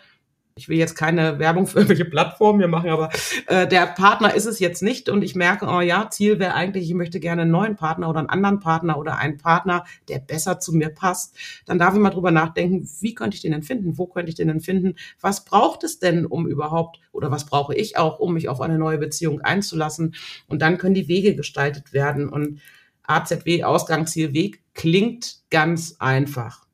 [0.57, 3.09] ich will jetzt keine Werbung für irgendwelche Plattformen hier machen, aber
[3.47, 6.89] äh, der Partner ist es jetzt nicht und ich merke, oh ja, Ziel wäre eigentlich,
[6.89, 10.59] ich möchte gerne einen neuen Partner oder einen anderen Partner oder einen Partner, der besser
[10.59, 13.97] zu mir passt, dann darf ich mal drüber nachdenken, wie könnte ich den denn finden,
[13.97, 17.75] wo könnte ich den denn finden, was braucht es denn, um überhaupt oder was brauche
[17.75, 20.15] ich auch, um mich auf eine neue Beziehung einzulassen?
[20.47, 22.59] Und dann können die Wege gestaltet werden und
[23.03, 26.65] AZW, Ausgangsziel, Weg, klingt ganz einfach.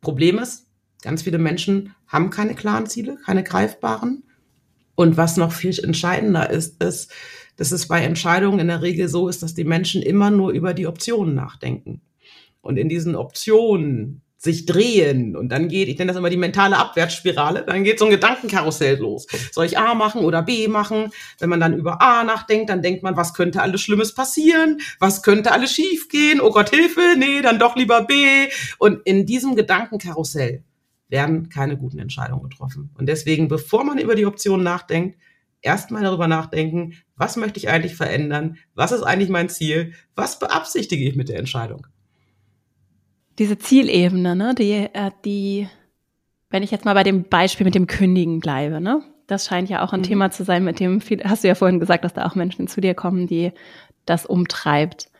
[0.00, 0.66] Problem ist,
[1.02, 4.24] ganz viele Menschen haben keine klaren Ziele, keine greifbaren.
[4.94, 7.12] Und was noch viel entscheidender ist, ist,
[7.56, 10.74] dass es bei Entscheidungen in der Regel so ist, dass die Menschen immer nur über
[10.74, 12.02] die Optionen nachdenken.
[12.60, 16.76] Und in diesen Optionen sich drehen und dann geht, ich nenne das immer die mentale
[16.76, 19.26] Abwärtsspirale, dann geht so ein Gedankenkarussell los.
[19.50, 21.10] Soll ich A machen oder B machen?
[21.38, 24.78] Wenn man dann über A nachdenkt, dann denkt man, was könnte alles Schlimmes passieren?
[25.00, 26.40] Was könnte alles schiefgehen?
[26.40, 28.14] Oh Gott, Hilfe, nee, dann doch lieber B.
[28.78, 30.62] Und in diesem Gedankenkarussell
[31.08, 32.90] werden keine guten Entscheidungen getroffen.
[32.98, 35.18] Und deswegen, bevor man über die Optionen nachdenkt,
[35.62, 38.56] erstmal darüber nachdenken, was möchte ich eigentlich verändern?
[38.74, 39.92] Was ist eigentlich mein Ziel?
[40.14, 41.86] Was beabsichtige ich mit der Entscheidung?
[43.38, 45.68] Diese Zielebene, ne, die, äh, die,
[46.50, 49.84] wenn ich jetzt mal bei dem Beispiel mit dem Kündigen bleibe, ne, das scheint ja
[49.84, 50.04] auch ein mhm.
[50.04, 52.68] Thema zu sein, mit dem viel, hast du ja vorhin gesagt, dass da auch Menschen
[52.68, 53.52] zu dir kommen, die
[54.06, 55.10] das umtreibt.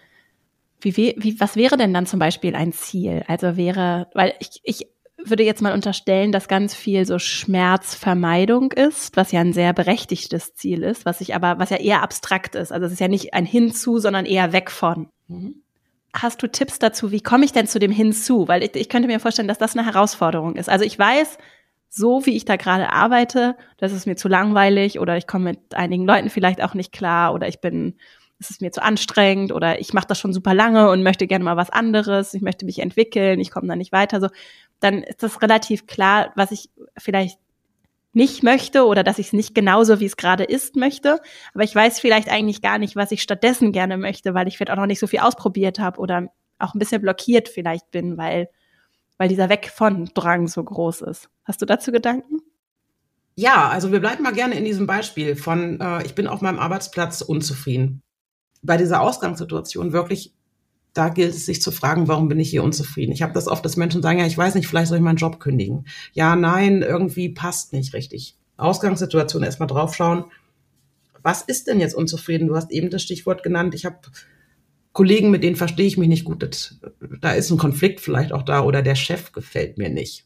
[0.80, 3.24] Wie, wie, was wäre denn dann zum Beispiel ein Ziel?
[3.26, 4.86] Also wäre, weil ich, ich
[5.30, 10.54] würde jetzt mal unterstellen, dass ganz viel so Schmerzvermeidung ist, was ja ein sehr berechtigtes
[10.54, 12.72] Ziel ist, was ich aber, was ja eher abstrakt ist.
[12.72, 15.08] Also es ist ja nicht ein Hinzu, sondern eher weg von.
[15.28, 15.62] Mhm.
[16.12, 18.48] Hast du Tipps dazu, wie komme ich denn zu dem Hinzu?
[18.48, 20.68] Weil ich, ich könnte mir vorstellen, dass das eine Herausforderung ist.
[20.68, 21.38] Also ich weiß,
[21.88, 25.74] so wie ich da gerade arbeite, das ist mir zu langweilig oder ich komme mit
[25.74, 27.96] einigen Leuten vielleicht auch nicht klar oder ich bin
[28.38, 31.44] es ist mir zu anstrengend oder ich mache das schon super lange und möchte gerne
[31.44, 34.28] mal was anderes, ich möchte mich entwickeln, ich komme da nicht weiter, so,
[34.80, 37.38] dann ist das relativ klar, was ich vielleicht
[38.12, 41.20] nicht möchte oder dass ich es nicht genauso, wie es gerade ist, möchte.
[41.52, 44.70] Aber ich weiß vielleicht eigentlich gar nicht, was ich stattdessen gerne möchte, weil ich vielleicht
[44.70, 48.48] auch noch nicht so viel ausprobiert habe oder auch ein bisschen blockiert vielleicht bin, weil,
[49.18, 51.28] weil dieser Weg von Drang so groß ist.
[51.44, 52.38] Hast du dazu Gedanken?
[53.34, 56.58] Ja, also wir bleiben mal gerne in diesem Beispiel von, äh, ich bin auf meinem
[56.58, 58.02] Arbeitsplatz unzufrieden
[58.62, 60.34] bei dieser Ausgangssituation wirklich,
[60.96, 63.12] da gilt es sich zu fragen, warum bin ich hier unzufrieden?
[63.12, 65.16] Ich habe das oft, dass Menschen sagen, ja, ich weiß nicht, vielleicht soll ich meinen
[65.16, 65.86] Job kündigen.
[66.12, 68.36] Ja, nein, irgendwie passt nicht richtig.
[68.56, 70.24] Ausgangssituation erstmal draufschauen.
[71.22, 72.48] Was ist denn jetzt unzufrieden?
[72.48, 73.74] Du hast eben das Stichwort genannt.
[73.74, 73.98] Ich habe
[74.92, 76.42] Kollegen, mit denen verstehe ich mich nicht gut.
[76.42, 76.80] Das,
[77.20, 80.24] da ist ein Konflikt vielleicht auch da oder der Chef gefällt mir nicht.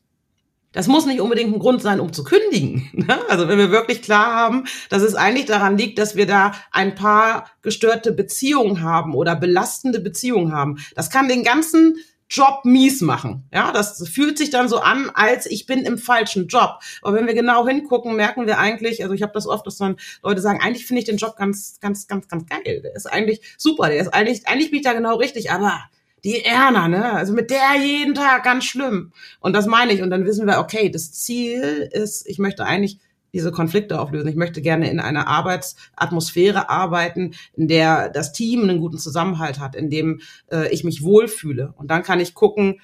[0.73, 2.89] Das muss nicht unbedingt ein Grund sein, um zu kündigen.
[3.01, 3.19] Ne?
[3.29, 6.95] Also wenn wir wirklich klar haben, dass es eigentlich daran liegt, dass wir da ein
[6.95, 10.79] paar gestörte Beziehungen haben oder belastende Beziehungen haben.
[10.95, 11.97] Das kann den ganzen
[12.31, 13.49] Job mies machen.
[13.53, 16.79] Ja, das fühlt sich dann so an, als ich bin im falschen Job.
[17.03, 19.97] Aber wenn wir genau hingucken, merken wir eigentlich, also ich habe das oft, dass dann
[20.23, 22.83] Leute sagen, eigentlich finde ich den Job ganz, ganz, ganz, ganz geil.
[22.83, 23.89] Der ist eigentlich super.
[23.89, 25.51] Der ist eigentlich, eigentlich bin ich da genau richtig.
[25.51, 25.81] Aber
[26.25, 27.13] die Erna, ne?
[27.13, 29.13] Also mit der jeden Tag ganz schlimm.
[29.41, 30.03] Und das meine ich.
[30.03, 32.99] Und dann wissen wir, okay, das Ziel ist, ich möchte eigentlich
[33.33, 34.29] diese Konflikte auflösen.
[34.29, 39.77] Ich möchte gerne in einer Arbeitsatmosphäre arbeiten, in der das Team einen guten Zusammenhalt hat,
[39.77, 41.73] in dem äh, ich mich wohlfühle.
[41.77, 42.81] Und dann kann ich gucken,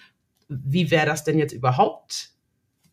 [0.48, 2.30] wie wäre das denn jetzt überhaupt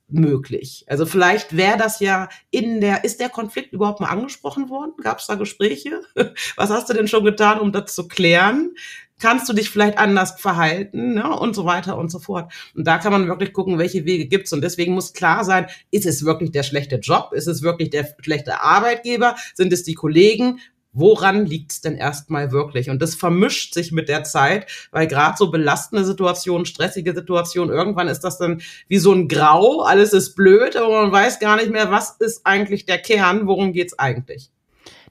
[0.07, 0.85] möglich?
[0.87, 4.93] Also vielleicht wäre das ja in der, ist der Konflikt überhaupt mal angesprochen worden?
[5.01, 6.01] Gab es da Gespräche?
[6.55, 8.75] Was hast du denn schon getan, um das zu klären?
[9.19, 11.37] Kannst du dich vielleicht anders verhalten ne?
[11.37, 12.51] und so weiter und so fort.
[12.75, 14.53] Und da kann man wirklich gucken, welche Wege gibt's.
[14.53, 17.31] Und deswegen muss klar sein, ist es wirklich der schlechte Job?
[17.33, 19.35] Ist es wirklich der schlechte Arbeitgeber?
[19.55, 20.59] Sind es die Kollegen?
[20.95, 22.91] Woran liegt's denn erstmal wirklich?
[22.91, 28.07] Und das vermischt sich mit der Zeit, weil gerade so belastende Situationen, stressige Situationen, irgendwann
[28.07, 31.71] ist das dann wie so ein Grau, alles ist blöd, aber man weiß gar nicht
[31.71, 34.51] mehr, was ist eigentlich der Kern, worum geht's eigentlich.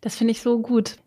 [0.00, 0.98] Das finde ich so gut.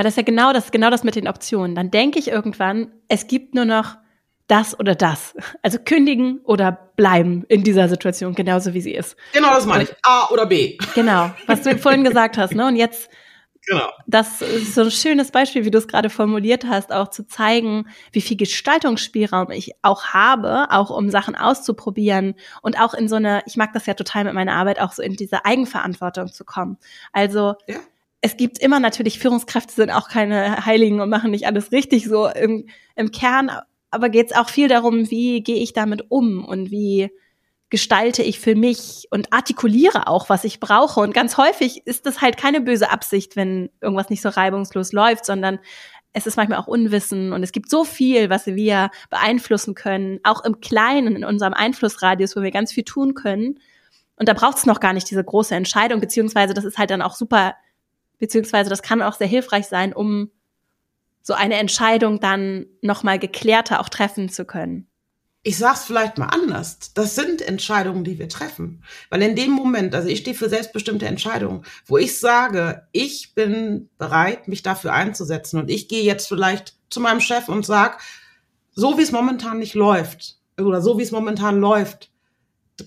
[0.00, 1.74] Weil das ist ja genau das, genau das mit den Optionen.
[1.74, 3.98] Dann denke ich irgendwann, es gibt nur noch
[4.46, 5.34] das oder das.
[5.62, 9.14] Also kündigen oder bleiben in dieser Situation, genauso wie sie ist.
[9.34, 9.90] Genau, das meine ich.
[10.02, 10.78] A oder B.
[10.94, 12.66] Genau, was du vorhin gesagt hast, ne?
[12.66, 13.10] Und jetzt,
[13.66, 13.90] genau.
[14.06, 17.86] das ist so ein schönes Beispiel, wie du es gerade formuliert hast, auch zu zeigen,
[18.10, 23.42] wie viel Gestaltungsspielraum ich auch habe, auch um Sachen auszuprobieren und auch in so eine,
[23.44, 26.78] ich mag das ja total mit meiner Arbeit, auch so in diese Eigenverantwortung zu kommen.
[27.12, 27.76] Also, ja
[28.20, 32.28] es gibt immer natürlich Führungskräfte sind auch keine Heiligen und machen nicht alles richtig so
[32.28, 33.50] im, im Kern,
[33.90, 37.10] aber geht es auch viel darum, wie gehe ich damit um und wie
[37.70, 41.00] gestalte ich für mich und artikuliere auch, was ich brauche.
[41.00, 45.24] Und ganz häufig ist das halt keine böse Absicht, wenn irgendwas nicht so reibungslos läuft,
[45.24, 45.60] sondern
[46.12, 50.44] es ist manchmal auch Unwissen und es gibt so viel, was wir beeinflussen können, auch
[50.44, 53.60] im Kleinen, in unserem Einflussradius, wo wir ganz viel tun können.
[54.16, 57.02] Und da braucht es noch gar nicht diese große Entscheidung, beziehungsweise das ist halt dann
[57.02, 57.54] auch super,
[58.20, 60.30] beziehungsweise das kann auch sehr hilfreich sein, um
[61.22, 64.90] so eine Entscheidung dann nochmal geklärter auch treffen zu können
[65.42, 66.92] ich sag's vielleicht mal anders.
[66.92, 68.82] Das sind Entscheidungen, die wir treffen.
[69.08, 73.88] Weil in dem Moment, also ich stehe für selbstbestimmte Entscheidungen, wo ich sage, ich bin
[73.96, 78.02] bereit, mich dafür einzusetzen und ich gehe jetzt vielleicht zu meinem Chef und sag,
[78.72, 82.10] so wie es momentan nicht läuft oder so wie es momentan läuft,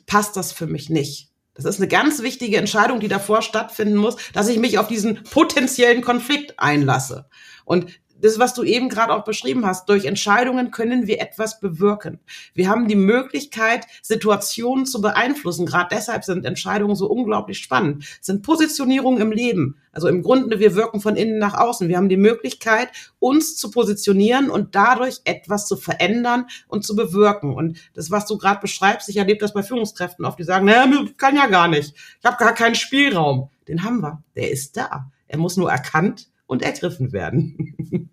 [0.06, 1.32] passt das für mich nicht.
[1.55, 5.23] Das ist eine ganz wichtige Entscheidung, die davor stattfinden muss, dass ich mich auf diesen
[5.23, 7.27] potenziellen Konflikt einlasse.
[7.63, 7.87] Und
[8.23, 12.21] das, was du eben gerade auch beschrieben hast, durch Entscheidungen können wir etwas bewirken.
[12.53, 15.65] Wir haben die Möglichkeit, Situationen zu beeinflussen.
[15.65, 18.05] Gerade deshalb sind Entscheidungen so unglaublich spannend.
[18.21, 19.77] Es sind Positionierungen im Leben.
[19.91, 21.89] Also im Grunde, wir wirken von innen nach außen.
[21.89, 27.53] Wir haben die Möglichkeit, uns zu positionieren und dadurch etwas zu verändern und zu bewirken.
[27.53, 30.88] Und das, was du gerade beschreibst, ich erlebe das bei Führungskräften oft, die sagen, naja,
[31.17, 31.93] kann ja gar nicht.
[31.93, 33.49] Ich habe gar keinen Spielraum.
[33.67, 34.23] Den haben wir.
[34.38, 35.12] Der ist da.
[35.27, 38.09] Er muss nur erkannt und ergriffen werden.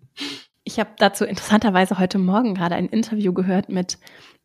[0.63, 3.97] Ich habe dazu interessanterweise heute Morgen gerade ein Interview gehört mit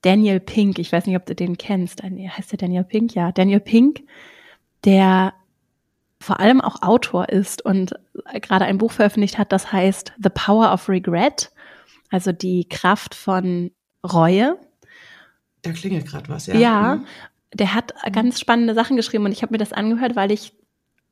[0.03, 0.79] Daniel Pink.
[0.79, 2.03] Ich weiß nicht, ob du den kennst.
[2.03, 3.15] Heißt der Daniel Pink?
[3.15, 4.03] Ja, Daniel Pink,
[4.85, 5.35] der
[6.21, 7.95] vor allem auch Autor ist und
[8.41, 11.53] gerade ein Buch veröffentlicht hat, das heißt The Power of Regret,
[12.11, 13.71] also die Kraft von
[14.05, 14.59] Reue.
[15.63, 16.55] Da klingelt gerade was, ja.
[16.55, 17.07] Ja, mhm.
[17.53, 20.55] der hat ganz spannende Sachen geschrieben und ich habe mir das angehört, weil ich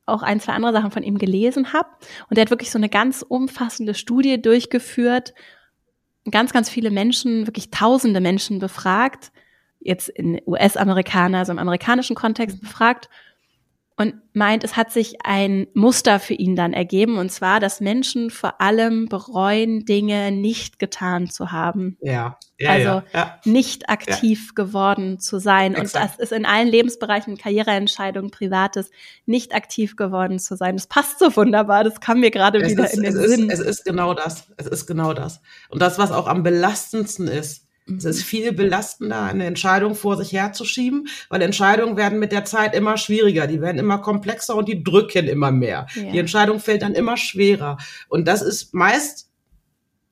[0.05, 1.89] auch ein, zwei andere Sachen von ihm gelesen habe.
[2.29, 5.33] Und er hat wirklich so eine ganz umfassende Studie durchgeführt,
[6.29, 9.31] ganz, ganz viele Menschen, wirklich tausende Menschen befragt,
[9.79, 13.09] jetzt in US-Amerikaner, also im amerikanischen Kontext befragt
[13.97, 18.29] und meint, es hat sich ein Muster für ihn dann ergeben, und zwar, dass Menschen
[18.29, 21.97] vor allem bereuen, Dinge nicht getan zu haben.
[22.01, 22.37] Ja.
[22.59, 23.39] Ja also ja, ja.
[23.45, 25.75] nicht aktiv geworden zu sein.
[25.75, 25.95] Exakt.
[25.95, 28.91] Und das ist in allen Lebensbereichen, Karriereentscheidungen, Privates,
[29.25, 30.75] nicht aktiv geworden zu sein.
[30.75, 31.83] Das passt so wunderbar.
[31.83, 33.49] Das kam mir gerade wieder ist, in den es Sinn.
[33.49, 34.47] Ist, es ist genau das.
[34.57, 35.41] Es ist genau das.
[35.69, 38.23] Und das, was auch am belastendsten ist, es ist mhm.
[38.23, 43.45] viel belastender, eine Entscheidung vor sich herzuschieben, weil Entscheidungen werden mit der Zeit immer schwieriger,
[43.45, 45.85] die werden immer komplexer und die drücken immer mehr.
[45.95, 47.77] Die Entscheidung fällt dann immer schwerer.
[48.07, 49.29] Und das ist meist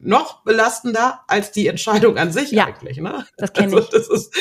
[0.05, 2.97] noch belastender als die Entscheidung an sich ja, eigentlich.
[2.97, 3.25] Ne?
[3.37, 3.89] Das kenne also, ich.
[3.89, 4.33] Das ist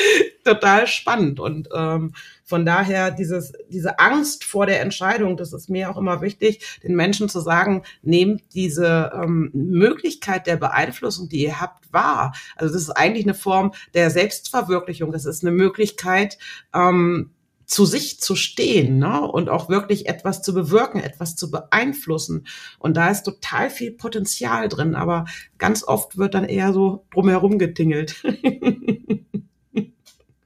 [0.43, 1.39] total spannend.
[1.39, 6.21] Und ähm, von daher dieses, diese Angst vor der Entscheidung, das ist mir auch immer
[6.21, 12.33] wichtig, den Menschen zu sagen, nehmt diese ähm, Möglichkeit der Beeinflussung, die ihr habt, wahr.
[12.55, 15.11] Also das ist eigentlich eine Form der Selbstverwirklichung.
[15.11, 16.37] Das ist eine Möglichkeit,
[16.73, 17.31] ähm,
[17.65, 19.21] zu sich zu stehen ne?
[19.21, 22.47] und auch wirklich etwas zu bewirken, etwas zu beeinflussen.
[22.79, 25.25] Und da ist total viel Potenzial drin, aber
[25.57, 28.23] ganz oft wird dann eher so drumherum getingelt.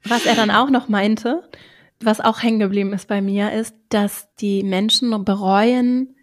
[0.03, 1.43] Was er dann auch noch meinte,
[1.99, 6.15] was auch hängen geblieben ist bei mir, ist, dass die Menschen bereuen,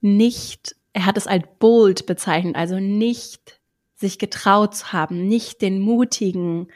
[0.00, 3.60] nicht, er hat es als bold bezeichnet, also nicht
[3.94, 6.68] sich getraut zu haben, nicht den mutigen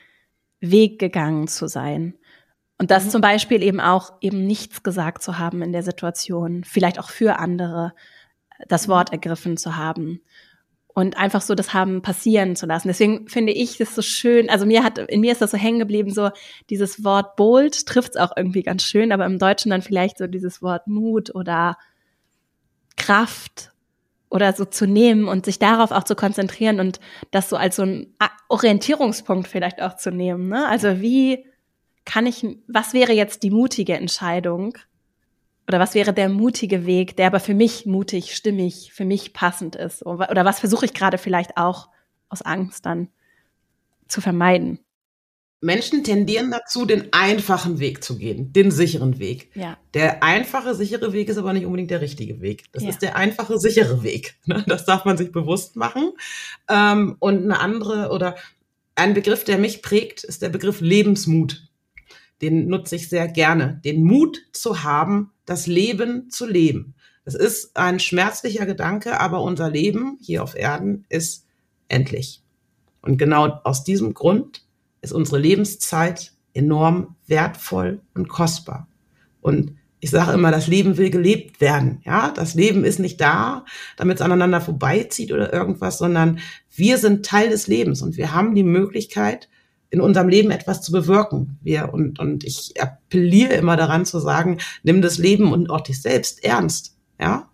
[0.60, 2.14] Weg gegangen zu sein.
[2.78, 3.10] Und das mhm.
[3.10, 7.38] zum Beispiel eben auch eben nichts gesagt zu haben in der Situation, vielleicht auch für
[7.38, 7.92] andere
[8.68, 8.92] das mhm.
[8.92, 10.20] Wort ergriffen zu haben
[10.96, 12.88] und einfach so das haben passieren zu lassen.
[12.88, 14.48] Deswegen finde ich das so schön.
[14.48, 16.30] Also mir hat in mir ist das so hängen geblieben, so
[16.70, 20.26] dieses Wort bold trifft es auch irgendwie ganz schön, aber im Deutschen dann vielleicht so
[20.26, 21.76] dieses Wort Mut oder
[22.96, 23.72] Kraft
[24.30, 26.98] oder so zu nehmen und sich darauf auch zu konzentrieren und
[27.30, 28.14] das so als so ein
[28.48, 30.48] Orientierungspunkt vielleicht auch zu nehmen.
[30.48, 30.66] Ne?
[30.66, 31.44] Also wie
[32.06, 34.78] kann ich, was wäre jetzt die mutige Entscheidung?
[35.68, 39.76] Oder was wäre der mutige Weg, der aber für mich mutig, stimmig, für mich passend
[39.76, 40.06] ist?
[40.06, 41.88] Oder was versuche ich gerade vielleicht auch
[42.28, 43.08] aus Angst dann
[44.08, 44.78] zu vermeiden?
[45.60, 49.50] Menschen tendieren dazu, den einfachen Weg zu gehen, den sicheren Weg.
[49.54, 49.76] Ja.
[49.94, 52.64] Der einfache, sichere Weg ist aber nicht unbedingt der richtige Weg.
[52.72, 52.90] Das ja.
[52.90, 54.36] ist der einfache, sichere Weg.
[54.46, 54.62] Ne?
[54.68, 56.12] Das darf man sich bewusst machen.
[56.68, 58.36] Ähm, und eine andere oder
[58.94, 61.65] ein Begriff, der mich prägt, ist der Begriff Lebensmut
[62.42, 66.94] den nutze ich sehr gerne, den Mut zu haben, das Leben zu leben.
[67.24, 71.46] Das ist ein schmerzlicher Gedanke, aber unser Leben hier auf Erden ist
[71.88, 72.42] endlich.
[73.02, 74.64] Und genau aus diesem Grund
[75.00, 78.88] ist unsere Lebenszeit enorm wertvoll und kostbar.
[79.40, 82.00] Und ich sage immer, das Leben will gelebt werden.
[82.04, 83.64] Ja, das Leben ist nicht da,
[83.96, 86.38] damit es aneinander vorbeizieht oder irgendwas, sondern
[86.74, 89.48] wir sind Teil des Lebens und wir haben die Möglichkeit,
[89.90, 91.58] in unserem Leben etwas zu bewirken.
[91.62, 96.00] Wir, und, und ich appelliere immer daran zu sagen, nimm das Leben und auch dich
[96.00, 96.96] selbst ernst.
[97.20, 97.48] Ja?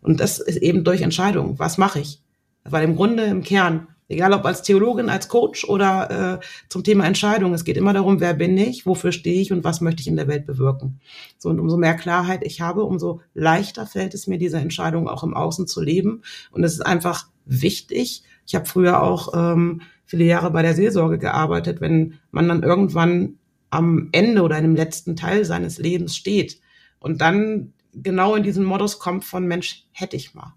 [0.00, 1.58] Und das ist eben durch Entscheidungen.
[1.58, 2.22] Was mache ich?
[2.64, 7.06] Weil im Grunde, im Kern, Egal ob als Theologin, als Coach oder äh, zum Thema
[7.06, 7.54] Entscheidung.
[7.54, 10.16] Es geht immer darum, wer bin ich, wofür stehe ich und was möchte ich in
[10.16, 11.00] der Welt bewirken.
[11.38, 15.22] So, und umso mehr Klarheit ich habe, umso leichter fällt es mir, diese Entscheidung auch
[15.22, 16.22] im Außen zu leben.
[16.50, 18.22] Und es ist einfach wichtig.
[18.46, 19.80] Ich habe früher auch ähm,
[20.12, 23.38] viele Jahre bei der Seelsorge gearbeitet, wenn man dann irgendwann
[23.70, 26.60] am Ende oder in dem letzten Teil seines Lebens steht
[26.98, 30.52] und dann genau in diesen Modus kommt von Mensch, hätte ich mal.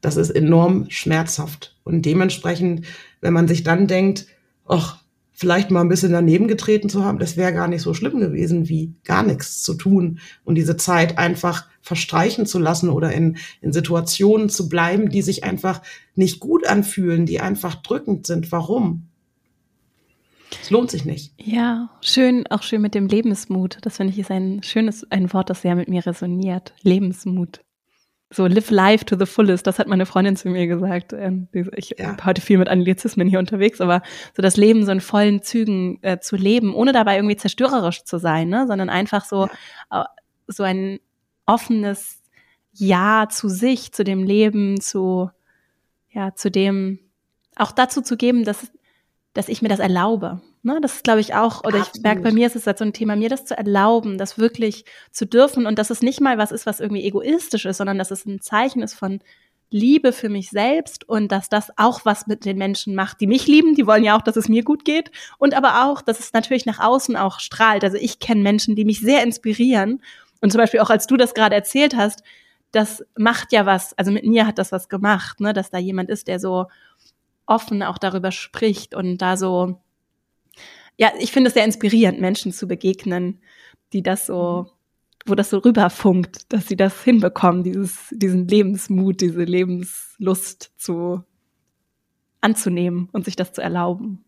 [0.00, 1.78] Das ist enorm schmerzhaft.
[1.84, 2.86] Und dementsprechend,
[3.20, 4.26] wenn man sich dann denkt,
[4.66, 8.20] ach, vielleicht mal ein bisschen daneben getreten zu haben, das wäre gar nicht so schlimm
[8.20, 13.38] gewesen, wie gar nichts zu tun und diese Zeit einfach verstreichen zu lassen oder in,
[13.62, 15.80] in Situationen zu bleiben, die sich einfach
[16.14, 18.52] nicht gut anfühlen, die einfach drückend sind.
[18.52, 19.08] Warum?
[20.62, 21.32] Es lohnt sich nicht.
[21.38, 23.78] Ja, schön, auch schön mit dem Lebensmut.
[23.82, 26.74] Das finde ich ist ein schönes, ein Wort, das sehr mit mir resoniert.
[26.82, 27.60] Lebensmut.
[28.30, 31.14] So live life to the fullest, das hat meine Freundin zu mir gesagt.
[31.14, 32.12] Ähm, ich ja.
[32.12, 34.02] bin heute viel mit Anglizismen hier unterwegs, aber
[34.36, 38.18] so das Leben so in vollen Zügen äh, zu leben, ohne dabei irgendwie zerstörerisch zu
[38.18, 38.66] sein, ne?
[38.66, 39.48] sondern einfach so,
[39.90, 40.06] ja.
[40.46, 40.98] so ein
[41.48, 42.22] offenes
[42.72, 45.30] Ja zu sich, zu dem Leben, zu,
[46.10, 47.00] ja, zu dem,
[47.56, 48.70] auch dazu zu geben, dass,
[49.32, 50.40] dass ich mir das erlaube.
[50.62, 51.96] Ne, das ist, glaube ich, auch, oder Absolut.
[51.96, 54.38] ich merke, bei mir ist es halt so ein Thema, mir das zu erlauben, das
[54.38, 57.96] wirklich zu dürfen und dass es nicht mal was ist, was irgendwie egoistisch ist, sondern
[57.96, 59.20] dass es ein Zeichen ist von
[59.70, 63.46] Liebe für mich selbst und dass das auch was mit den Menschen macht, die mich
[63.46, 66.32] lieben, die wollen ja auch, dass es mir gut geht und aber auch, dass es
[66.32, 67.84] natürlich nach außen auch strahlt.
[67.84, 70.02] Also ich kenne Menschen, die mich sehr inspirieren
[70.40, 72.22] und zum Beispiel auch als du das gerade erzählt hast,
[72.70, 76.10] das macht ja was, also mit mir hat das was gemacht, ne, dass da jemand
[76.10, 76.66] ist, der so
[77.46, 79.80] offen auch darüber spricht und da so
[80.98, 83.38] ja, ich finde es sehr inspirierend, Menschen zu begegnen,
[83.92, 84.70] die das so,
[85.24, 91.22] wo das so rüberfunkt, dass sie das hinbekommen, dieses, diesen Lebensmut, diese Lebenslust zu
[92.40, 94.24] anzunehmen und sich das zu erlauben.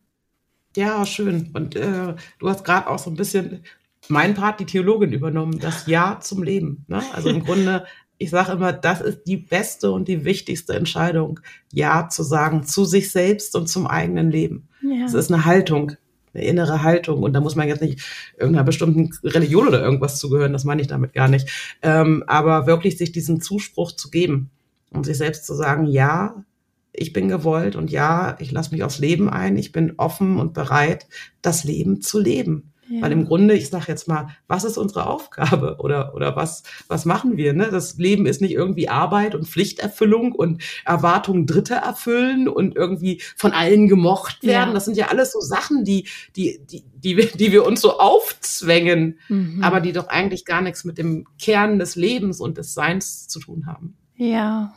[0.76, 1.50] Ja, schön.
[1.52, 3.64] Und äh, du hast gerade auch so ein bisschen
[4.10, 6.84] mein Part, die Theologin, übernommen, das Ja zum Leben.
[6.88, 7.02] Ne?
[7.12, 7.84] Also im Grunde,
[8.18, 11.40] ich sage immer, das ist die beste und die wichtigste Entscheidung,
[11.72, 14.68] Ja zu sagen zu sich selbst und zum eigenen Leben.
[14.82, 15.04] Ja.
[15.04, 15.92] Das ist eine Haltung,
[16.34, 17.22] eine innere Haltung.
[17.22, 18.00] Und da muss man jetzt nicht
[18.38, 21.78] irgendeiner bestimmten Religion oder irgendwas zugehören, das meine ich damit gar nicht.
[21.82, 24.50] Ähm, aber wirklich sich diesen Zuspruch zu geben
[24.90, 26.44] und sich selbst zu sagen, ja,
[26.92, 30.54] ich bin gewollt und ja, ich lasse mich aufs Leben ein, ich bin offen und
[30.54, 31.06] bereit,
[31.40, 32.72] das Leben zu leben.
[32.90, 33.02] Ja.
[33.02, 37.04] Weil im Grunde, ich sage jetzt mal, was ist unsere Aufgabe oder, oder was, was
[37.04, 37.52] machen wir?
[37.52, 37.68] Ne?
[37.70, 43.52] Das Leben ist nicht irgendwie Arbeit und Pflichterfüllung und Erwartungen Dritte erfüllen und irgendwie von
[43.52, 44.70] allen gemocht werden.
[44.70, 44.74] Ja.
[44.74, 48.00] Das sind ja alles so Sachen, die, die, die, die, wir, die wir uns so
[48.00, 49.62] aufzwängen, mhm.
[49.62, 53.38] aber die doch eigentlich gar nichts mit dem Kern des Lebens und des Seins zu
[53.38, 53.96] tun haben.
[54.16, 54.74] Ja.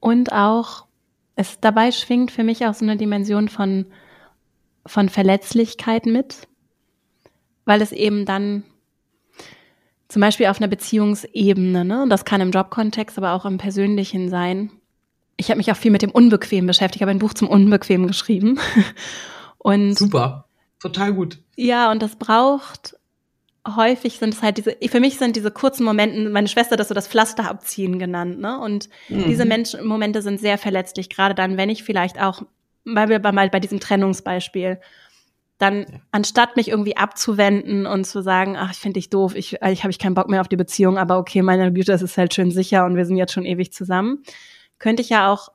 [0.00, 0.86] Und auch,
[1.36, 3.84] es dabei schwingt für mich auch so eine Dimension von,
[4.86, 6.48] von Verletzlichkeit mit
[7.70, 8.64] weil es eben dann
[10.08, 14.28] zum Beispiel auf einer Beziehungsebene, ne, und das kann im Jobkontext, aber auch im persönlichen
[14.28, 14.72] sein.
[15.36, 18.08] Ich habe mich auch viel mit dem Unbequem beschäftigt, ich habe ein Buch zum Unbequem
[18.08, 18.58] geschrieben.
[19.58, 20.46] Und Super,
[20.80, 21.38] total gut.
[21.54, 22.96] Ja, und das braucht
[23.76, 26.88] häufig sind es halt diese, für mich sind diese kurzen Momente, meine Schwester hat das
[26.88, 28.58] so das Pflaster abziehen genannt, ne?
[28.58, 29.24] Und mhm.
[29.26, 32.42] diese Menschen, Momente sind sehr verletzlich, gerade dann, wenn ich vielleicht auch,
[32.84, 34.80] weil wir mal bei diesem Trennungsbeispiel,
[35.60, 35.86] dann ja.
[36.10, 39.90] anstatt mich irgendwie abzuwenden und zu sagen, ach, ich finde dich doof, ich, eigentlich habe
[39.90, 42.50] ich keinen Bock mehr auf die Beziehung, aber okay, meine Güte, es ist halt schön
[42.50, 44.22] sicher und wir sind jetzt schon ewig zusammen,
[44.78, 45.50] könnte ich ja auch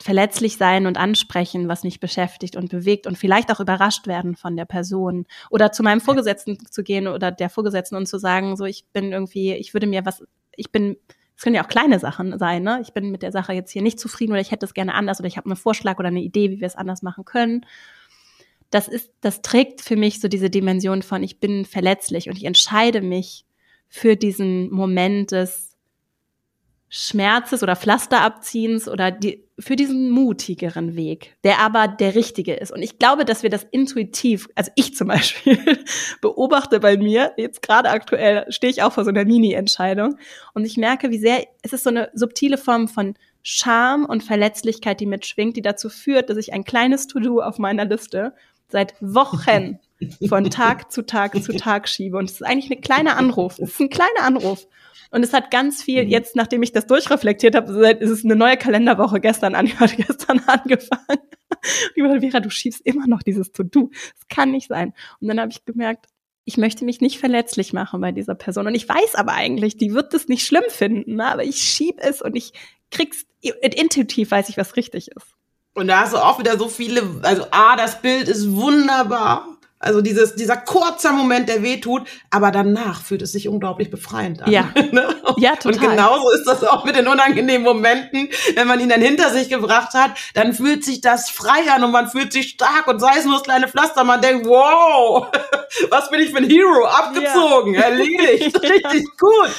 [0.00, 4.56] verletzlich sein und ansprechen, was mich beschäftigt und bewegt und vielleicht auch überrascht werden von
[4.56, 8.64] der Person oder zu meinem Vorgesetzten zu gehen oder der Vorgesetzten und zu sagen, so
[8.64, 10.24] ich bin irgendwie, ich würde mir was,
[10.56, 10.96] ich bin
[11.36, 12.80] es können ja auch kleine Sachen sein, ne?
[12.82, 15.20] Ich bin mit der Sache jetzt hier nicht zufrieden oder ich hätte es gerne anders
[15.20, 17.64] oder ich habe einen Vorschlag oder eine Idee, wie wir es anders machen können
[18.70, 22.44] das ist, das trägt für mich so diese Dimension von, ich bin verletzlich und ich
[22.44, 23.44] entscheide mich
[23.88, 25.68] für diesen Moment des
[26.90, 32.72] Schmerzes oder Pflasterabziehens oder die, für diesen mutigeren Weg, der aber der richtige ist.
[32.72, 35.58] Und ich glaube, dass wir das intuitiv, also ich zum Beispiel,
[36.22, 40.16] beobachte bei mir, jetzt gerade aktuell stehe ich auch vor so einer Mini-Entscheidung
[40.54, 45.00] und ich merke, wie sehr, es ist so eine subtile Form von Scham und Verletzlichkeit,
[45.00, 48.34] die mitschwingt, die dazu führt, dass ich ein kleines To-Do auf meiner Liste
[48.68, 49.78] seit Wochen
[50.28, 52.16] von Tag zu Tag zu Tag schiebe.
[52.16, 53.58] Und es ist eigentlich ein kleiner Anruf.
[53.58, 54.66] Es ist ein kleiner Anruf.
[55.10, 56.10] Und es hat ganz viel, mhm.
[56.10, 59.66] jetzt nachdem ich das durchreflektiert habe, ist es eine neue Kalenderwoche gestern an.
[59.66, 61.02] Gestern angefangen.
[61.08, 63.90] Und ich dachte, Vera, du schiebst immer noch dieses To-Do.
[63.90, 64.92] Das kann nicht sein.
[65.20, 66.06] Und dann habe ich gemerkt,
[66.44, 68.66] ich möchte mich nicht verletzlich machen bei dieser Person.
[68.66, 71.16] Und ich weiß aber eigentlich, die wird das nicht schlimm finden.
[71.16, 71.26] Ne?
[71.26, 72.52] Aber ich schieb es und ich
[72.90, 75.37] krieg's intuitiv weiß ich, was richtig ist.
[75.78, 79.46] Und da hast du auch wieder so viele, also A, das Bild ist wunderbar.
[79.80, 84.42] Also dieses, dieser kurzer Moment, der weh tut, aber danach fühlt es sich unglaublich befreiend
[84.42, 84.50] an.
[84.50, 85.14] Ja, ne?
[85.36, 85.72] ja total.
[85.72, 88.28] Und genauso ist das auch mit den unangenehmen Momenten.
[88.54, 91.92] Wenn man ihn dann hinter sich gebracht hat, dann fühlt sich das frei an und
[91.92, 95.28] man fühlt sich stark und sei es nur das kleine Pflaster, man denkt, wow,
[95.90, 97.82] was bin ich für ein Hero, abgezogen, ja.
[97.82, 99.50] erledigt, richtig gut.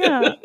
[0.00, 0.36] Ja.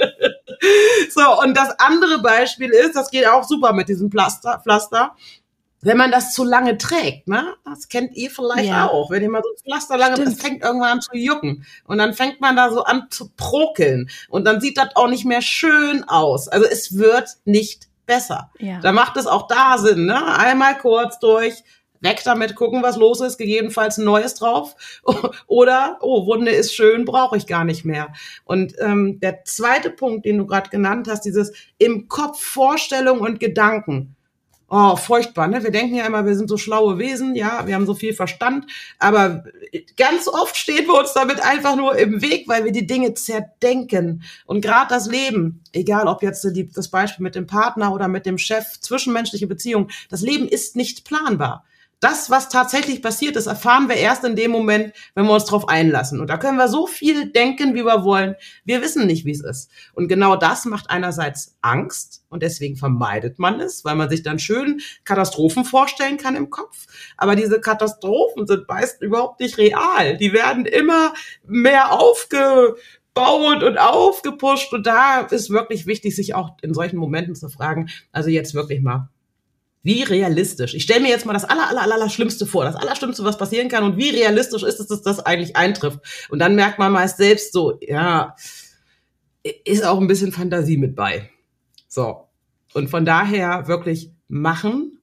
[1.10, 5.16] So, und das andere Beispiel ist, das geht auch super mit diesem Pflaster, Pflaster
[5.82, 7.56] wenn man das zu lange trägt, ne?
[7.66, 8.88] Das kennt ihr vielleicht ja.
[8.88, 9.10] auch.
[9.10, 10.28] Wenn ihr mal so ein Pflaster lange, Stimmt.
[10.28, 11.66] das fängt irgendwann an zu jucken.
[11.86, 14.10] Und dann fängt man da so an zu prokeln.
[14.30, 16.48] Und dann sieht das auch nicht mehr schön aus.
[16.48, 18.52] Also es wird nicht besser.
[18.60, 18.80] Ja.
[18.80, 20.38] Da macht es auch da Sinn, ne?
[20.38, 21.64] Einmal kurz durch,
[22.00, 24.76] weg damit, gucken, was los ist, gegebenenfalls ein neues drauf.
[25.48, 28.14] Oder, oh, Wunde ist schön, brauche ich gar nicht mehr.
[28.44, 33.40] Und ähm, der zweite Punkt, den du gerade genannt hast, dieses im Kopf Vorstellung und
[33.40, 34.16] Gedanken
[34.72, 35.62] oh, furchtbar, ne?
[35.62, 38.66] Wir denken ja immer, wir sind so schlaue Wesen, ja, wir haben so viel Verstand,
[39.00, 39.44] aber
[39.98, 44.24] ganz oft stehen wir uns damit einfach nur im Weg, weil wir die Dinge zerdenken.
[44.46, 48.26] Und gerade das Leben, egal ob jetzt die, das Beispiel mit dem Partner oder mit
[48.26, 51.66] dem Chef, zwischenmenschliche Beziehungen, das Leben ist nicht planbar
[52.02, 55.70] das, was tatsächlich passiert ist, erfahren wir erst in dem Moment, wenn wir uns darauf
[55.70, 56.20] einlassen.
[56.20, 58.36] Und da können wir so viel denken, wie wir wollen.
[58.66, 59.70] Wir wissen nicht, wie es ist.
[59.94, 64.40] Und genau das macht einerseits Angst und deswegen vermeidet man es, weil man sich dann
[64.40, 66.88] schön Katastrophen vorstellen kann im Kopf.
[67.18, 70.18] Aber diese Katastrophen sind meist überhaupt nicht real.
[70.18, 71.14] Die werden immer
[71.46, 74.74] mehr aufgebaut und aufgepusht.
[74.74, 78.82] Und da ist wirklich wichtig, sich auch in solchen Momenten zu fragen, also jetzt wirklich
[78.82, 79.10] mal,
[79.84, 80.74] wie realistisch?
[80.74, 83.70] Ich stelle mir jetzt mal das aller, aller, aller Schlimmste vor, das Allerschlimmste, was passieren
[83.70, 86.00] kann und wie realistisch ist es, dass das eigentlich eintrifft?
[86.30, 88.36] Und dann merkt man meist selbst so, ja,
[89.66, 91.30] ist auch ein bisschen Fantasie mit bei.
[91.88, 92.28] So.
[92.74, 95.00] Und von daher wirklich machen.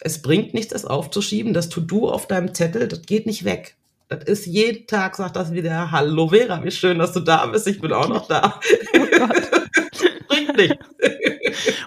[0.00, 1.54] Es bringt nichts, das aufzuschieben.
[1.54, 3.76] Das To-Do auf deinem Zettel, das geht nicht weg.
[4.08, 7.66] Das ist jeden Tag, sagt das wieder, hallo Vera, wie schön, dass du da bist.
[7.68, 8.60] Ich bin auch noch da.
[8.94, 8.98] Oh
[10.28, 10.86] bringt nichts.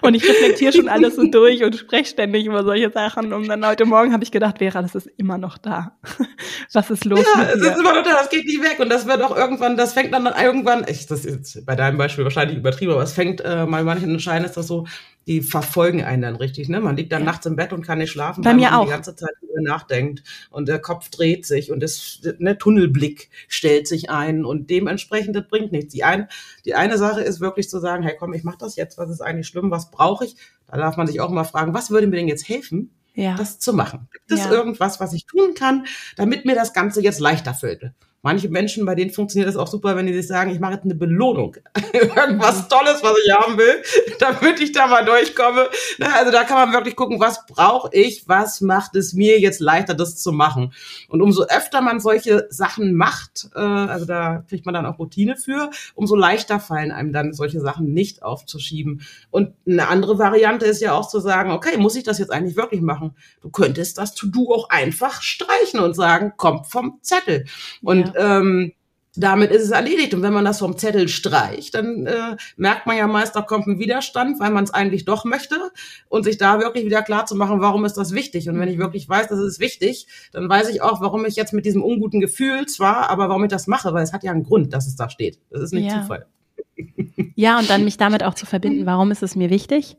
[0.02, 3.32] Und ich reflektiere schon alles so durch und spreche ständig über solche Sachen.
[3.32, 5.96] Und dann heute Morgen habe ich gedacht, Vera, das ist immer noch da.
[6.72, 7.24] Was ist los?
[7.34, 8.78] Ja, es ist immer noch da, das geht nicht weg.
[8.80, 12.24] Und das wird auch irgendwann, das fängt dann irgendwann, ich, das ist bei deinem Beispiel
[12.24, 14.86] wahrscheinlich übertrieben, aber es fängt, äh, bei manchen Scheinen ist das so,
[15.26, 16.68] die verfolgen einen dann richtig.
[16.68, 16.80] Ne?
[16.80, 17.26] Man liegt dann ja.
[17.26, 18.84] nachts im Bett und kann nicht schlafen, Bei weil mir man auch.
[18.84, 23.88] die ganze Zeit über nachdenkt und der Kopf dreht sich und das ne, Tunnelblick stellt
[23.88, 25.94] sich ein und dementsprechend das bringt nichts.
[25.94, 26.28] Die, ein,
[26.64, 29.20] die eine Sache ist wirklich zu sagen, hey komm, ich mache das jetzt, was ist
[29.20, 30.36] eigentlich schlimm, was brauche ich?
[30.66, 32.90] Da darf man sich auch mal fragen, was würde mir denn jetzt helfen?
[33.16, 33.36] Ja.
[33.36, 34.08] das zu machen.
[34.12, 34.50] Gibt es ja.
[34.50, 37.92] irgendwas, was ich tun kann, damit mir das Ganze jetzt leichter fällt?
[38.24, 40.84] Manche Menschen, bei denen funktioniert das auch super, wenn die sich sagen, ich mache jetzt
[40.84, 41.58] eine Belohnung.
[41.92, 42.68] Irgendwas.
[42.68, 43.82] Tolles, was ich haben will,
[44.18, 45.68] damit ich da mal durchkomme.
[46.00, 49.92] Also da kann man wirklich gucken, was brauche ich, was macht es mir jetzt leichter,
[49.92, 50.72] das zu machen.
[51.10, 55.36] Und umso öfter man solche Sachen macht, äh, also da kriegt man dann auch Routine
[55.36, 59.02] für, umso leichter fallen einem dann solche Sachen nicht aufzuschieben.
[59.30, 62.56] Und eine andere Variante ist ja auch zu sagen, okay, muss ich das jetzt eigentlich
[62.56, 63.14] wirklich machen?
[63.42, 67.44] Du könntest das To-Do auch einfach streichen und sagen, kommt vom Zettel.
[67.82, 68.72] Und ja ähm,
[69.16, 70.14] damit ist es erledigt.
[70.14, 73.66] Und wenn man das vom Zettel streicht, dann äh, merkt man ja meist, da kommt
[73.66, 75.56] ein Widerstand, weil man es eigentlich doch möchte.
[76.08, 78.48] Und sich da wirklich wieder klar zu machen, warum ist das wichtig?
[78.48, 81.52] Und wenn ich wirklich weiß, das ist wichtig, dann weiß ich auch, warum ich jetzt
[81.52, 84.44] mit diesem unguten Gefühl zwar, aber warum ich das mache, weil es hat ja einen
[84.44, 85.38] Grund, dass es da steht.
[85.50, 86.02] Das ist nicht ja.
[86.02, 86.26] Zufall.
[87.36, 89.96] Ja, und dann mich damit auch zu verbinden, warum ist es mir wichtig?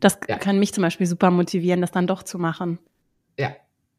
[0.00, 0.38] Das ja.
[0.38, 2.78] kann mich zum Beispiel super motivieren, das dann doch zu machen.
[3.38, 3.50] Ja,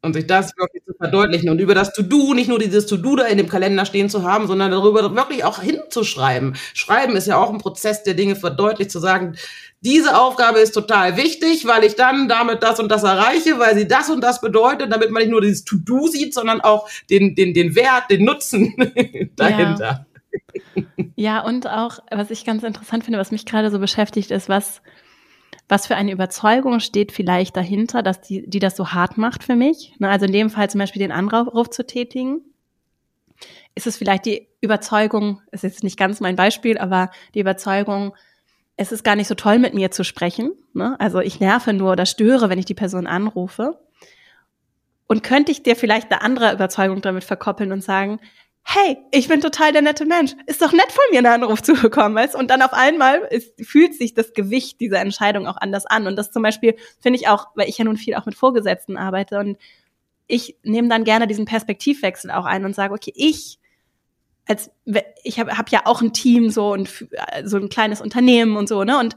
[0.02, 3.26] und sich das wirklich zu verdeutlichen und über das To-Do, nicht nur dieses To-Do da
[3.26, 6.56] in dem Kalender stehen zu haben, sondern darüber wirklich auch hinzuschreiben.
[6.74, 9.36] Schreiben ist ja auch ein Prozess, der Dinge verdeutlicht, zu sagen,
[9.82, 13.88] diese Aufgabe ist total wichtig, weil ich dann damit das und das erreiche, weil sie
[13.88, 17.54] das und das bedeutet, damit man nicht nur dieses To-Do sieht, sondern auch den, den,
[17.54, 18.76] den Wert, den Nutzen
[19.36, 20.06] dahinter.
[20.76, 20.86] Ja.
[21.16, 24.82] ja, und auch, was ich ganz interessant finde, was mich gerade so beschäftigt, ist, was
[25.72, 29.56] was für eine Überzeugung steht vielleicht dahinter, dass die, die das so hart macht für
[29.56, 29.94] mich?
[30.00, 32.42] Ne, also in dem Fall zum Beispiel den Anruf zu tätigen.
[33.74, 38.14] Ist es vielleicht die Überzeugung, ist jetzt nicht ganz mein Beispiel, aber die Überzeugung,
[38.76, 40.52] es ist gar nicht so toll, mit mir zu sprechen.
[40.74, 41.00] Ne?
[41.00, 43.80] Also ich nerve nur oder störe, wenn ich die Person anrufe.
[45.08, 48.20] Und könnte ich dir vielleicht eine andere Überzeugung damit verkoppeln und sagen,
[48.64, 50.34] hey, ich bin total der nette Mensch.
[50.46, 52.36] Ist doch nett von mir, einen Anruf zu bekommen, weißt?
[52.36, 56.08] Und dann auf einmal ist, fühlt sich das Gewicht dieser Entscheidung auch anders an.
[56.08, 58.98] Und das zum Beispiel finde ich auch, weil ich ja nun viel auch mit Vorgesetzten
[58.98, 59.58] arbeite und
[60.28, 63.60] ich nehme dann gerne diesen Perspektivwechsel auch ein und sage, okay, ich
[64.48, 64.72] als
[65.24, 66.90] ich habe hab ja auch ein Team so und
[67.44, 68.98] so ein kleines Unternehmen und so, ne?
[68.98, 69.16] Und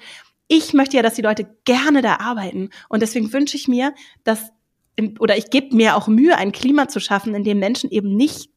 [0.48, 2.70] ich möchte ja, dass die Leute gerne da arbeiten.
[2.88, 4.50] Und deswegen wünsche ich mir, dass,
[5.18, 8.50] oder ich gebe mir auch Mühe, ein Klima zu schaffen, in dem Menschen eben nicht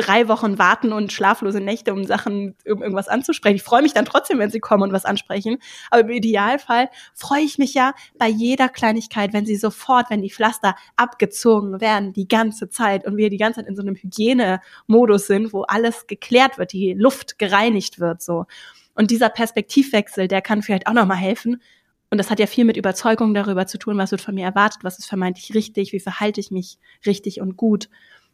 [0.00, 3.56] drei Wochen warten und schlaflose Nächte, um Sachen, um irgendwas anzusprechen.
[3.56, 5.58] Ich freue mich dann trotzdem, wenn sie kommen und was ansprechen.
[5.90, 10.30] Aber im Idealfall freue ich mich ja bei jeder Kleinigkeit, wenn sie sofort, wenn die
[10.30, 15.26] Pflaster abgezogen werden, die ganze Zeit und wir die ganze Zeit in so einem Hygienemodus
[15.26, 18.46] sind, wo alles geklärt wird, die Luft gereinigt wird, so.
[18.94, 21.62] Und dieser Perspektivwechsel, der kann vielleicht auch nochmal helfen.
[22.10, 24.82] Und das hat ja viel mit Überzeugung darüber zu tun, was wird von mir erwartet,
[24.82, 27.88] was ist vermeintlich richtig, wie verhalte ich mich richtig und gut.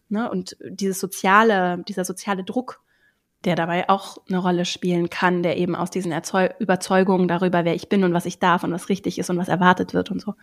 [0.09, 0.31] Ne?
[0.31, 2.81] Und dieses soziale, dieser soziale Druck,
[3.45, 7.75] der dabei auch eine Rolle spielen kann, der eben aus diesen Erzeu Überzeugungen darüber, wer
[7.75, 10.21] ich bin und was ich darf und was richtig ist und was erwartet wird und
[10.21, 10.35] so,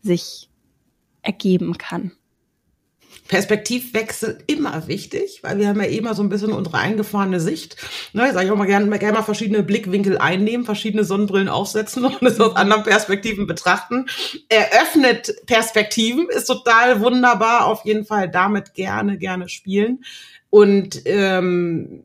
[0.00, 0.48] sich
[1.22, 2.12] ergeben kann.
[3.28, 7.76] Perspektivwechsel immer wichtig, weil wir haben ja immer so ein bisschen unsere eingefahrene Sicht.
[8.12, 12.22] Ne, sage ich auch mal gerne, gerne mal verschiedene Blickwinkel einnehmen, verschiedene Sonnenbrillen aufsetzen und
[12.22, 14.06] es aus anderen Perspektiven betrachten.
[14.48, 17.66] Eröffnet Perspektiven, ist total wunderbar.
[17.66, 20.04] Auf jeden Fall damit gerne, gerne spielen.
[20.50, 22.04] Und ähm,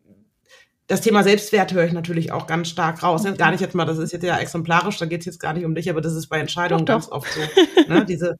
[0.87, 3.23] das Thema Selbstwert höre ich natürlich auch ganz stark raus.
[3.23, 3.37] Mhm.
[3.37, 5.63] Gar nicht jetzt mal, das ist jetzt ja exemplarisch, da geht es jetzt gar nicht
[5.65, 7.09] um dich, aber das ist bei Entscheidungen doch, doch.
[7.09, 7.41] ganz oft so.
[7.87, 8.05] Ne?
[8.05, 8.37] Diese,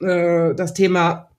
[0.00, 1.30] äh, das Thema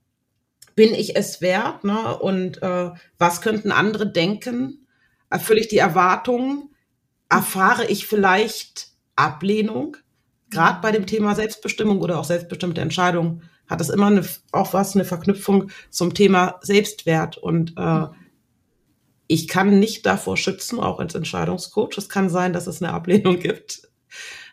[0.79, 1.83] bin ich es wert?
[1.83, 2.17] Ne?
[2.19, 4.87] Und äh, was könnten andere denken?
[5.29, 6.69] Erfülle ich die Erwartungen?
[7.27, 9.97] Erfahre ich vielleicht Ablehnung?
[10.49, 14.23] Gerade bei dem Thema Selbstbestimmung oder auch selbstbestimmte Entscheidungen hat es immer eine,
[14.53, 17.37] auch was, eine Verknüpfung zum Thema Selbstwert.
[17.37, 18.05] Und äh,
[19.27, 21.97] ich kann nicht davor schützen, auch als Entscheidungscoach.
[21.97, 23.81] Es kann sein, dass es eine Ablehnung gibt.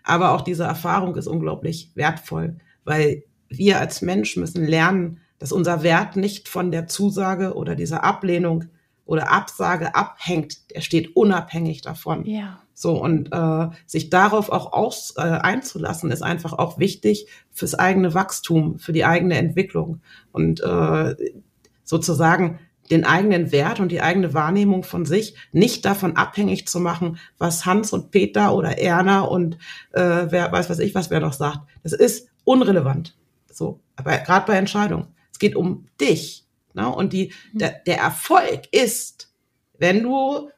[0.03, 5.83] Aber auch diese Erfahrung ist unglaublich wertvoll, weil wir als Mensch müssen lernen, dass unser
[5.83, 8.65] Wert nicht von der Zusage oder dieser Ablehnung
[9.05, 10.75] oder Absage abhängt.
[10.75, 12.27] Der steht unabhängig davon.
[12.27, 12.59] Ja.
[12.75, 18.13] So und äh, sich darauf auch aus, äh, einzulassen, ist einfach auch wichtig fürs eigene
[18.13, 20.01] Wachstum, für die eigene Entwicklung
[20.33, 21.15] und äh,
[21.85, 22.59] sozusagen
[22.91, 27.67] den eigenen Wert und die eigene Wahrnehmung von sich nicht davon abhängig zu machen, was
[27.67, 29.59] Hans und Peter oder Erna und
[29.93, 31.61] äh, wer weiß was ich was wer noch sagt.
[31.83, 33.17] Das ist unrelevant.
[33.51, 35.16] So, aber gerade bei Entscheidungen.
[35.37, 36.47] Es geht um dich.
[36.73, 36.89] Ne?
[36.89, 37.59] Und die, mhm.
[37.59, 39.29] der, der Erfolg ist,
[39.79, 40.49] wenn du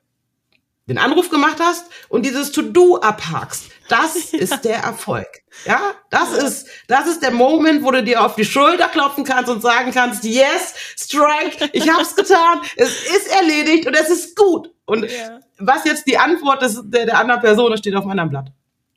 [0.86, 3.70] den Anruf gemacht hast und dieses To-Do abhakst.
[3.88, 5.26] Das ist der Erfolg.
[5.66, 9.50] Ja, das ist, das ist der Moment, wo du dir auf die Schulter klopfen kannst
[9.50, 14.72] und sagen kannst, yes, strike, ich hab's getan, es ist erledigt und es ist gut.
[14.86, 15.40] Und ja.
[15.58, 18.52] was jetzt die Antwort ist der, der anderen Person, das steht auf meinem Blatt.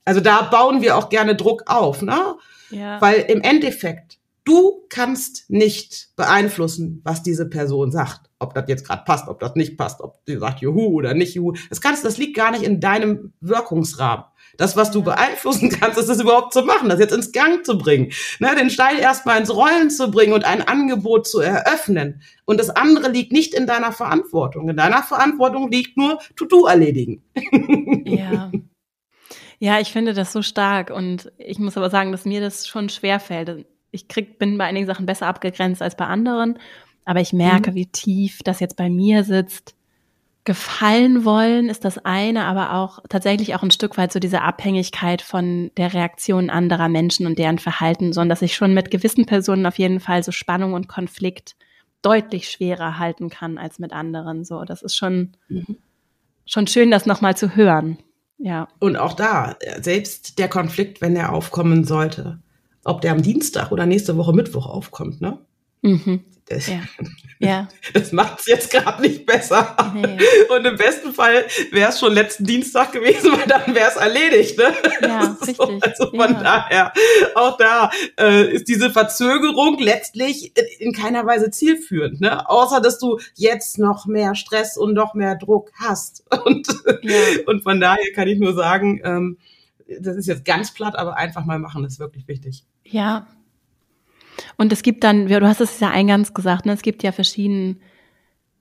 [0.05, 2.35] Also da bauen wir auch gerne Druck auf, ne?
[2.69, 3.01] Ja.
[3.01, 8.29] Weil im Endeffekt Du kannst nicht beeinflussen, was diese Person sagt.
[8.39, 11.35] Ob das jetzt gerade passt, ob das nicht passt, ob sie sagt Juhu oder nicht
[11.35, 11.53] Juhu.
[11.69, 14.25] Das kannst, das liegt gar nicht in deinem Wirkungsrahmen.
[14.57, 17.77] Das, was du beeinflussen kannst, ist das überhaupt zu machen, das jetzt ins Gang zu
[17.77, 22.21] bringen, ne, den Stein erstmal ins Rollen zu bringen und ein Angebot zu eröffnen.
[22.45, 24.69] Und das andere liegt nicht in deiner Verantwortung.
[24.69, 27.23] In deiner Verantwortung liegt nur To-Do erledigen.
[28.05, 28.51] Ja.
[29.59, 32.89] Ja, ich finde das so stark und ich muss aber sagen, dass mir das schon
[32.89, 36.57] schwer fällt ich krieg, bin bei einigen Sachen besser abgegrenzt als bei anderen,
[37.05, 37.75] aber ich merke, mhm.
[37.75, 39.75] wie tief das jetzt bei mir sitzt.
[40.43, 45.21] Gefallen wollen ist das eine, aber auch tatsächlich auch ein Stück weit so diese Abhängigkeit
[45.21, 49.67] von der Reaktion anderer Menschen und deren Verhalten, sondern dass ich schon mit gewissen Personen
[49.67, 51.55] auf jeden Fall so Spannung und Konflikt
[52.01, 54.43] deutlich schwerer halten kann als mit anderen.
[54.43, 55.77] So, das ist schon, mhm.
[56.47, 57.99] schon schön, das nochmal zu hören.
[58.39, 58.67] Ja.
[58.79, 62.39] Und auch da, selbst der Konflikt, wenn er aufkommen sollte,
[62.83, 65.39] ob der am Dienstag oder nächste Woche Mittwoch aufkommt, ne?
[65.81, 66.23] Mhm.
[66.51, 66.81] Das, ja.
[67.39, 67.67] ja.
[67.93, 69.75] das macht es jetzt gerade nicht besser.
[69.93, 70.17] Nee.
[70.53, 74.57] Und im besten Fall wäre es schon letzten Dienstag gewesen, weil dann wäre es erledigt.
[74.57, 74.73] Ne?
[75.01, 75.83] Ja, so, richtig.
[75.83, 76.43] Also von ja.
[76.43, 76.93] daher,
[77.35, 82.19] auch da äh, ist diese Verzögerung letztlich in, in keiner Weise zielführend.
[82.19, 82.49] Ne?
[82.49, 86.23] Außer, dass du jetzt noch mehr Stress und noch mehr Druck hast.
[86.45, 86.67] Und,
[87.03, 87.15] ja.
[87.45, 89.37] und von daher kann ich nur sagen, ähm,
[89.99, 92.63] das ist jetzt ganz platt, aber einfach mal machen ist wirklich wichtig.
[92.85, 93.27] Ja.
[94.57, 97.75] Und es gibt dann, du hast es ja eingangs gesagt, ne, es gibt ja verschiedene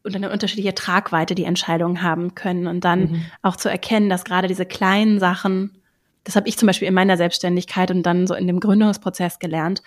[0.03, 2.66] und eine unterschiedliche Tragweite, die Entscheidungen haben können.
[2.66, 3.22] Und dann mhm.
[3.43, 5.78] auch zu erkennen, dass gerade diese kleinen Sachen,
[6.24, 9.83] das habe ich zum Beispiel in meiner Selbstständigkeit und dann so in dem Gründungsprozess gelernt,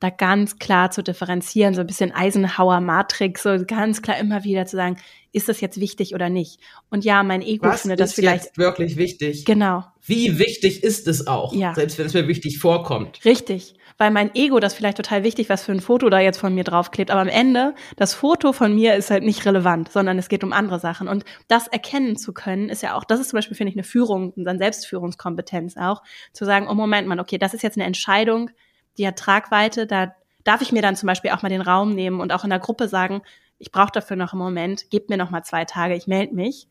[0.00, 4.64] da ganz klar zu differenzieren, so ein bisschen Eisenhower Matrix, so ganz klar immer wieder
[4.66, 4.96] zu sagen,
[5.32, 6.60] ist das jetzt wichtig oder nicht?
[6.88, 9.44] Und ja, mein Ego Was findet das ist vielleicht jetzt wirklich wichtig?
[9.44, 11.52] genau Wie wichtig ist es auch?
[11.52, 11.74] Ja.
[11.74, 13.24] Selbst wenn es mir wichtig vorkommt.
[13.24, 16.54] richtig, weil mein Ego das vielleicht total wichtig, was für ein Foto da jetzt von
[16.54, 20.28] mir draufklebt, aber am Ende das Foto von mir ist halt nicht relevant, sondern es
[20.28, 23.38] geht um andere Sachen und das erkennen zu können ist ja auch, das ist zum
[23.38, 27.52] Beispiel finde ich eine Führung, eine Selbstführungskompetenz auch, zu sagen, oh Moment mal, okay, das
[27.52, 28.50] ist jetzt eine Entscheidung,
[28.98, 32.20] die hat Tragweite, da darf ich mir dann zum Beispiel auch mal den Raum nehmen
[32.20, 33.22] und auch in der Gruppe sagen,
[33.58, 36.68] ich brauche dafür noch einen Moment, gebt mir noch mal zwei Tage, ich melde mich,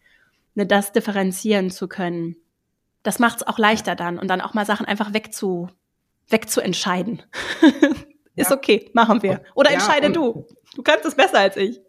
[0.56, 2.36] ne, das differenzieren zu können.
[3.04, 5.70] Das macht es auch leichter dann und dann auch mal Sachen einfach wegzu,
[6.30, 7.24] wegzuentscheiden.
[8.36, 8.56] Ist Ja.
[8.56, 9.42] okay, machen wir.
[9.56, 10.46] Oder Ja, entscheide du.
[10.76, 11.82] Du kannst es besser als ich.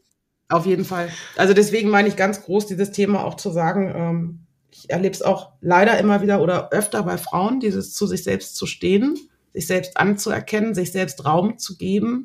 [0.48, 1.10] Auf jeden Fall.
[1.36, 5.22] Also deswegen meine ich ganz groß, dieses Thema auch zu sagen, ähm, ich erlebe es
[5.22, 9.18] auch leider immer wieder oder öfter bei Frauen, dieses zu sich selbst zu stehen,
[9.58, 12.24] sich selbst anzuerkennen, sich selbst Raum zu geben,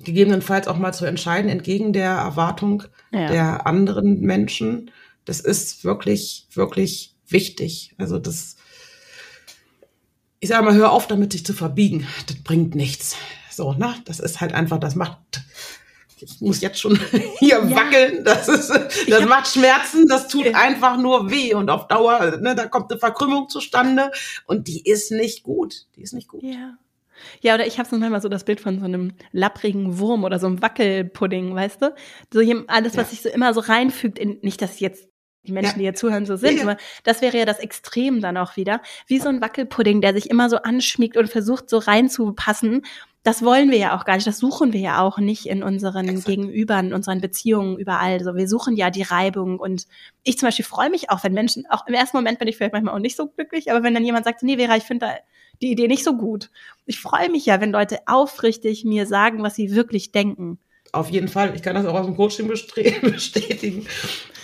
[0.00, 3.28] gegebenenfalls auch mal zu entscheiden, entgegen der Erwartung Ja.
[3.28, 4.90] der anderen Menschen.
[5.24, 7.94] Das ist wirklich, wirklich wichtig.
[7.98, 8.56] Also das,
[10.40, 12.06] ich sage mal, hör auf damit, sich zu verbiegen.
[12.26, 13.16] Das bringt nichts.
[13.50, 13.94] So, ne?
[14.04, 15.16] Das ist halt einfach, das macht,
[16.18, 16.98] ich muss jetzt schon
[17.38, 17.70] hier Ja.
[17.76, 18.24] wackeln.
[18.24, 20.06] Das ist, das hab- macht Schmerzen.
[20.08, 20.52] Das tut Ja.
[20.58, 24.10] einfach nur weh und auf Dauer, ne, da kommt eine Verkrümmung zustande
[24.46, 25.86] und die ist nicht gut.
[25.96, 26.42] Die ist nicht gut.
[26.42, 26.74] Ja.
[27.40, 30.38] Ja, oder ich habe so manchmal so das Bild von so einem lapprigen Wurm oder
[30.38, 31.94] so einem Wackelpudding, weißt du?
[32.30, 33.10] So alles, was Ja.
[33.10, 35.08] sich so immer so reinfügt in, nicht, dass jetzt
[35.46, 35.76] die Menschen, Ja.
[35.78, 36.70] die hier zuhören, so sind, Ja, ja.
[36.70, 38.82] aber das wäre ja das Extrem dann auch wieder.
[39.06, 42.84] Wie so ein Wackelpudding, der sich immer so anschmiegt und versucht, so reinzupassen.
[43.26, 44.28] Das wollen wir ja auch gar nicht.
[44.28, 46.26] Das suchen wir ja auch nicht in unseren Exakt.
[46.26, 48.22] Gegenübern, in unseren Beziehungen überall.
[48.22, 49.58] So, wir suchen ja die Reibung.
[49.58, 49.88] Und
[50.22, 52.72] ich zum Beispiel freue mich auch, wenn Menschen, auch im ersten Moment bin ich vielleicht
[52.72, 55.14] manchmal auch nicht so glücklich, aber wenn dann jemand sagt, nee, Vera, ich finde da
[55.60, 56.52] die Idee nicht so gut.
[56.84, 60.60] Ich freue mich ja, wenn Leute aufrichtig mir sagen, was sie wirklich denken.
[60.96, 61.54] Auf jeden Fall.
[61.54, 62.48] Ich kann das auch aus dem Coaching
[63.02, 63.86] bestätigen.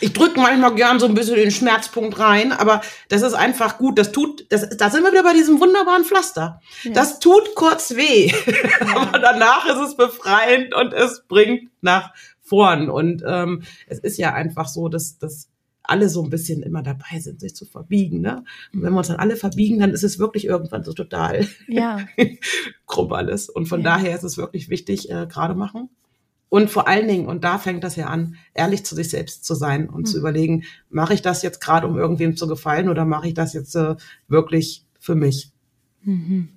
[0.01, 3.99] Ich drücke manchmal gern so ein bisschen den Schmerzpunkt rein, aber das ist einfach gut.
[3.99, 6.61] Das tut, das, da sind wir wieder bei diesem wunderbaren Pflaster.
[6.83, 6.93] Ja.
[6.93, 8.33] Das tut kurz weh,
[8.95, 12.91] aber danach ist es befreiend und es bringt nach vorn.
[12.91, 15.49] Und ähm, es ist ja einfach so, dass, dass
[15.85, 18.21] alle so ein bisschen immer dabei sind, sich zu verbiegen.
[18.21, 18.45] Ne?
[18.73, 22.01] Und wenn wir uns dann alle verbiegen, dann ist es wirklich irgendwann so total Ja,
[22.87, 23.49] krumm alles.
[23.49, 23.97] Und von Ja.
[23.97, 25.91] daher ist es wirklich wichtig, äh, gerade machen.
[26.53, 29.55] Und vor allen Dingen, und da fängt das ja an, ehrlich zu sich selbst zu
[29.55, 30.05] sein und Mhm.
[30.05, 33.55] zu überlegen, mache ich das jetzt gerade, um irgendwem zu gefallen oder mache ich das
[33.55, 33.97] jetzt äh,
[34.29, 35.51] wirklich für mich?
[36.03, 36.51] Mhm.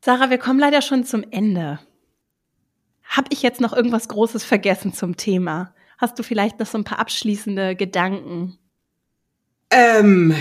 [0.00, 1.78] Sarah, wir kommen leider schon zum Ende.
[3.04, 5.72] Hab ich jetzt noch irgendwas Großes vergessen zum Thema?
[5.96, 8.58] Hast du vielleicht noch so ein paar abschließende Gedanken?
[9.76, 10.32] Ähm,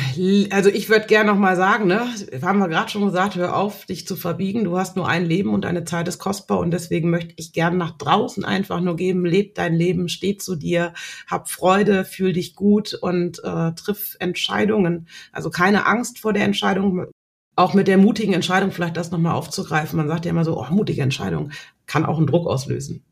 [0.51, 2.05] also ich würde gerne noch mal sagen, ne,
[2.43, 4.63] haben wir gerade schon gesagt, hör auf, dich zu verbiegen.
[4.63, 7.75] Du hast nur ein Leben und deine Zeit ist kostbar und deswegen möchte ich gerne
[7.77, 10.93] nach draußen einfach nur geben, leb dein Leben, steh zu dir,
[11.25, 15.07] hab Freude, fühl dich gut und äh, triff Entscheidungen.
[15.31, 17.07] Also keine Angst vor der Entscheidung,
[17.55, 19.97] auch mit der mutigen Entscheidung vielleicht das nochmal aufzugreifen.
[19.97, 21.49] Man sagt ja immer so, oh, mutige Entscheidung
[21.87, 23.03] kann auch einen Druck auslösen.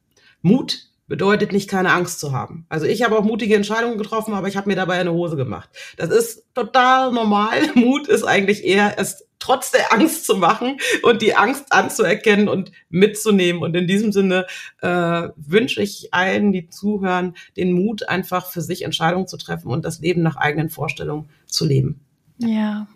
[0.44, 2.66] Mut bedeutet nicht, keine Angst zu haben.
[2.70, 5.70] Also ich habe auch mutige Entscheidungen getroffen, aber ich habe mir dabei eine Hose gemacht.
[5.98, 7.60] Das ist total normal.
[7.76, 12.72] Mut ist eigentlich eher es trotz der Angst zu machen und die Angst anzuerkennen und
[12.88, 13.62] mitzunehmen.
[13.62, 14.48] Und in diesem Sinne
[14.82, 19.84] äh, wünsche ich allen, die zuhören, den Mut, einfach für sich Entscheidungen zu treffen und
[19.84, 22.00] das Leben nach eigenen Vorstellungen zu leben.
[22.38, 22.88] Ja.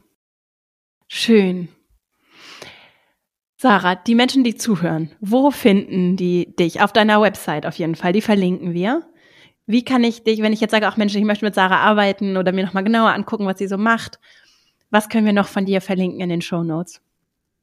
[1.09, 1.68] Schön.
[3.66, 6.82] Sarah, die Menschen, die zuhören, wo finden die dich?
[6.82, 9.01] Auf deiner Website auf jeden Fall, die verlinken wir.
[9.66, 12.38] Wie kann ich dich, wenn ich jetzt sage, ach Mensch, ich möchte mit Sarah arbeiten
[12.38, 14.20] oder mir nochmal genauer angucken, was sie so macht,
[14.91, 17.01] was können wir noch von dir verlinken in den Show Notes?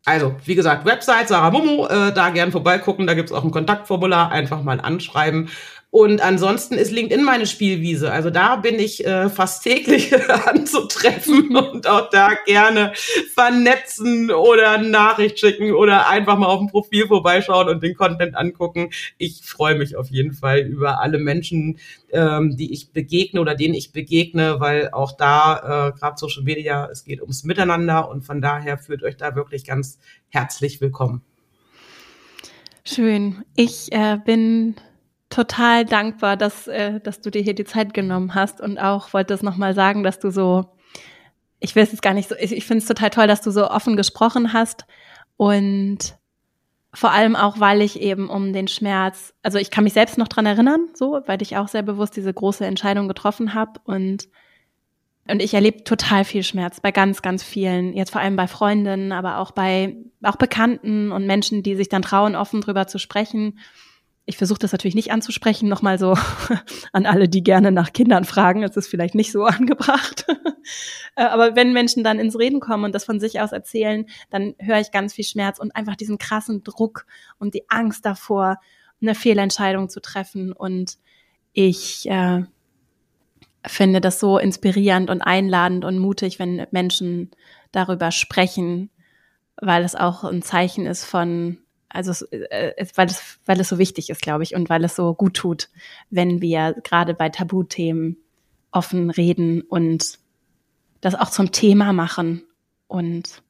[0.05, 4.33] Also, wie gesagt, Website Sarah Momo, äh, da gern vorbeigucken, da gibt's auch ein Kontaktformular,
[4.33, 5.51] einfach mal anschreiben.
[5.95, 8.11] Und ansonsten ist LinkedIn meine Spielwiese.
[8.11, 10.11] Also da bin ich äh, fast täglich
[10.47, 12.95] anzutreffen und auch da gerne
[13.35, 18.89] vernetzen oder Nachricht schicken oder einfach mal auf dem Profil vorbeischauen und den Content angucken.
[19.19, 21.79] Ich freue mich auf jeden Fall über alle Menschen,
[22.11, 26.89] ähm, die ich begegne oder denen ich begegne, weil auch da äh, gerade Social Media,
[26.91, 29.99] es geht ums Miteinander und von daher führt euch da wirklich ganz
[30.31, 31.21] herzlich willkommen.
[32.83, 33.45] Schön.
[33.57, 34.77] Ich äh, bin
[35.33, 39.35] total dankbar, dass, äh, dass du dir hier die Zeit genommen hast und auch wollte
[39.35, 40.67] es nochmal sagen, dass du so,
[41.59, 43.51] ich will es jetzt gar nicht so, ich, ich finde es total toll, dass du
[43.51, 44.85] so offen gesprochen hast
[45.37, 46.17] und
[46.95, 50.29] vor allem auch, weil ich eben um den Schmerz, also ich kann mich selbst noch
[50.29, 54.29] dran erinnern, so, weil ich auch sehr bewusst diese große Entscheidung getroffen habe und
[55.29, 59.13] Und ich erlebe total viel Schmerz bei ganz, ganz vielen, jetzt vor allem bei Freundinnen,
[59.13, 63.61] aber auch bei auch Bekannten und Menschen, die sich dann trauen, offen drüber zu sprechen.
[64.25, 66.17] Ich versuche das natürlich nicht anzusprechen, nochmal so
[66.93, 68.63] an alle, die gerne nach Kindern fragen.
[68.63, 70.27] Es ist vielleicht nicht so angebracht.
[71.17, 74.55] Äh, aber wenn Menschen dann ins Reden kommen und das von sich aus erzählen, dann
[74.59, 77.07] höre ich ganz viel Schmerz und einfach diesen krassen Druck
[77.39, 78.59] und die Angst davor,
[79.01, 80.53] eine Fehlentscheidung zu treffen.
[80.53, 80.99] Und
[81.53, 82.45] ich äh,
[83.67, 87.31] finde das so inspirierend und einladend und mutig, wenn Menschen
[87.73, 88.91] darüber sprechen,
[89.57, 91.59] weil es auch ein Zeichen ist von,
[91.93, 95.15] also äh, weil es, weil es so wichtig ist, glaube ich, und weil es so
[95.15, 95.69] gut tut,
[96.11, 98.17] wenn wir gerade bei Tabuthemen
[98.71, 100.19] offen reden und
[101.01, 102.43] das auch zum Thema machen.
[102.89, 103.43] Und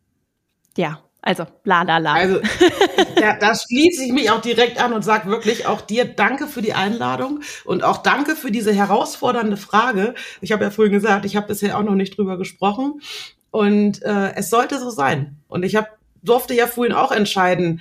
[0.77, 2.15] ja, also, la la la.
[2.15, 2.41] Also,
[3.17, 6.63] da, da schließe ich mich auch direkt an und sage wirklich auch dir danke für
[6.63, 10.15] die Einladung und auch danke für diese herausfordernde Frage.
[10.41, 13.01] Ich habe ja vorhin gesagt, ich habe bisher auch noch nicht drüber gesprochen
[13.53, 15.37] und äh, es sollte so sein.
[15.47, 17.81] Und ich hab, durfte ja vorhin auch entscheiden,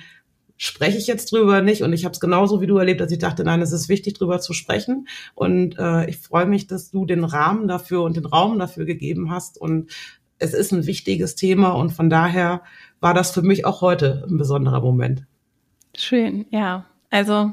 [0.62, 3.18] spreche ich jetzt drüber nicht und ich habe es genauso wie du erlebt, dass ich
[3.18, 7.04] dachte, nein, es ist wichtig drüber zu sprechen und äh, ich freue mich, dass du
[7.04, 9.90] den Rahmen dafür und den Raum dafür gegeben hast und
[10.38, 12.62] es ist ein wichtiges Thema und von daher
[13.00, 15.24] war das für mich auch heute ein besonderer Moment.
[15.96, 16.86] Schön, ja.
[17.10, 17.50] Also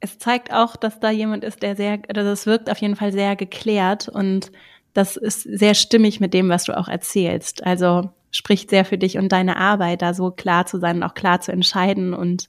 [0.00, 3.12] es zeigt auch, dass da jemand ist, der sehr, also es wirkt auf jeden Fall
[3.12, 4.50] sehr geklärt und
[4.94, 7.64] das ist sehr stimmig mit dem, was du auch erzählst.
[7.64, 11.14] Also spricht sehr für dich und deine Arbeit, da so klar zu sein und auch
[11.14, 12.48] klar zu entscheiden und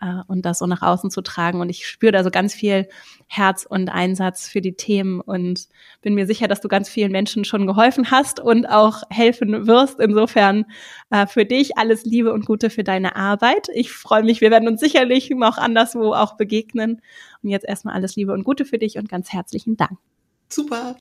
[0.00, 1.60] äh, und das so nach außen zu tragen.
[1.60, 2.88] Und ich spüre da so ganz viel
[3.26, 5.68] Herz und Einsatz für die Themen und
[6.02, 10.00] bin mir sicher, dass du ganz vielen Menschen schon geholfen hast und auch helfen wirst.
[10.00, 10.66] Insofern
[11.10, 13.68] äh, für dich alles Liebe und Gute für deine Arbeit.
[13.74, 17.00] Ich freue mich, wir werden uns sicherlich auch anderswo auch begegnen.
[17.42, 19.98] Und jetzt erstmal alles Liebe und Gute für dich und ganz herzlichen Dank.
[20.48, 20.96] Super.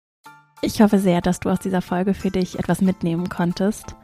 [0.61, 3.95] Ich hoffe sehr, dass du aus dieser Folge für dich etwas mitnehmen konntest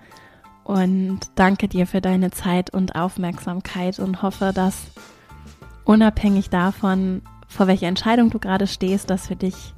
[0.63, 4.87] und danke dir für deine Zeit und Aufmerksamkeit und hoffe, dass
[5.85, 9.73] unabhängig davon, vor welcher Entscheidung du gerade stehst, dass für dich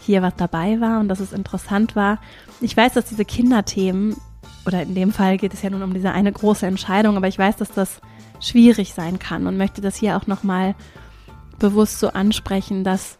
[0.00, 2.18] hier was dabei war und dass es interessant war.
[2.60, 4.16] Ich weiß, dass diese Kinderthemen,
[4.66, 7.38] oder in dem Fall geht es ja nun um diese eine große Entscheidung, aber ich
[7.38, 8.00] weiß, dass das
[8.40, 10.74] schwierig sein kann und möchte das hier auch nochmal
[11.58, 13.18] bewusst so ansprechen, dass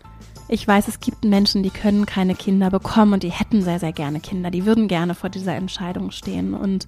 [0.53, 3.93] ich weiß, es gibt Menschen, die können keine Kinder bekommen und die hätten sehr, sehr
[3.93, 4.51] gerne Kinder.
[4.51, 6.53] Die würden gerne vor dieser Entscheidung stehen.
[6.53, 6.87] Und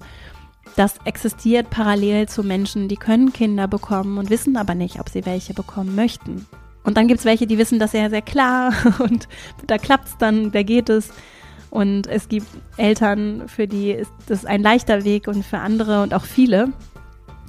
[0.75, 5.25] das existiert parallel zu Menschen, die können Kinder bekommen und wissen aber nicht, ob sie
[5.25, 6.45] welche bekommen möchten.
[6.83, 9.27] Und dann gibt es welche, die wissen das sehr, sehr klar und
[9.65, 11.09] da klappt es dann, da geht es.
[11.71, 12.47] Und es gibt
[12.77, 16.71] Eltern, für die ist das ein leichter Weg und für andere und auch viele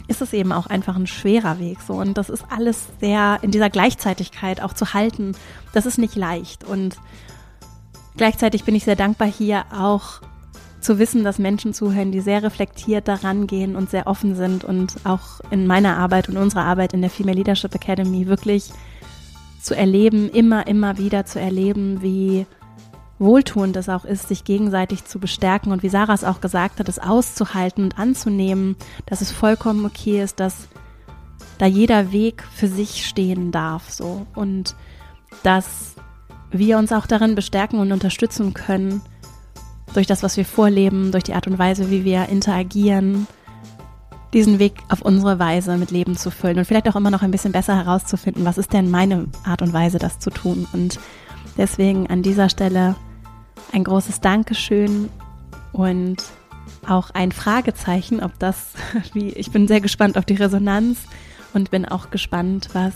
[0.08, 3.50] ist es eben auch einfach ein schwerer Weg so und das ist alles sehr in
[3.50, 5.32] dieser Gleichzeitigkeit auch zu halten.
[5.72, 6.96] Das ist nicht leicht und
[8.16, 10.20] gleichzeitig bin ich sehr dankbar hier auch
[10.80, 14.94] zu wissen, dass Menschen zuhören, die sehr reflektiert daran gehen und sehr offen sind und
[15.04, 18.70] auch in meiner Arbeit und unserer Arbeit in der Female Leadership Academy wirklich
[19.60, 22.46] zu erleben, immer, immer wieder zu erleben, wie
[23.18, 26.88] wohltuend es auch ist, sich gegenseitig zu bestärken und wie Sarah es auch gesagt hat,
[26.88, 30.68] es auszuhalten und anzunehmen, dass es vollkommen okay ist, dass
[31.58, 34.76] da jeder Weg für sich stehen darf, so und
[35.42, 35.94] dass
[36.50, 39.00] wir uns auch darin bestärken und unterstützen können
[39.94, 43.26] durch das, was wir vorleben, durch die Art und Weise, wie wir interagieren,
[44.32, 47.30] diesen Weg auf unsere Weise mit Leben zu füllen und vielleicht auch immer noch ein
[47.30, 50.66] bisschen besser herauszufinden, was ist denn meine Art und Weise, das zu tun.
[50.72, 50.98] Und
[51.56, 52.96] deswegen an dieser Stelle
[53.72, 55.08] ein großes Dankeschön
[55.72, 56.22] und
[56.86, 58.72] auch ein Fragezeichen, ob das,
[59.12, 60.98] wie, ich bin sehr gespannt auf die Resonanz
[61.52, 62.94] und bin auch gespannt, was,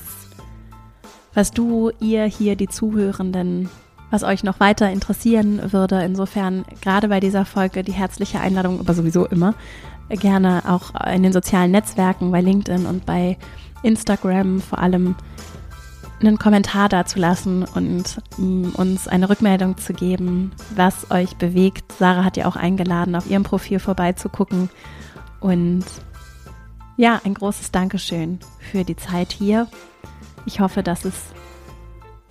[1.35, 3.69] was du, ihr hier, die Zuhörenden,
[4.11, 6.03] was euch noch weiter interessieren würde.
[6.03, 9.55] Insofern gerade bei dieser Folge die herzliche Einladung, aber sowieso immer,
[10.09, 13.39] gerne auch in den sozialen Netzwerken, bei LinkedIn und bei
[13.83, 15.15] Instagram vor allem
[16.21, 21.93] einen Kommentar dazulassen und mm, uns eine Rückmeldung zu geben, was euch bewegt.
[21.99, 24.71] Sarah hat ja auch eingeladen, auf ihrem Profil vorbeizugucken.
[25.41, 25.85] Und
[26.97, 29.67] ja, ein großes Dankeschön für die Zeit hier.
[30.45, 31.15] Ich hoffe, dass es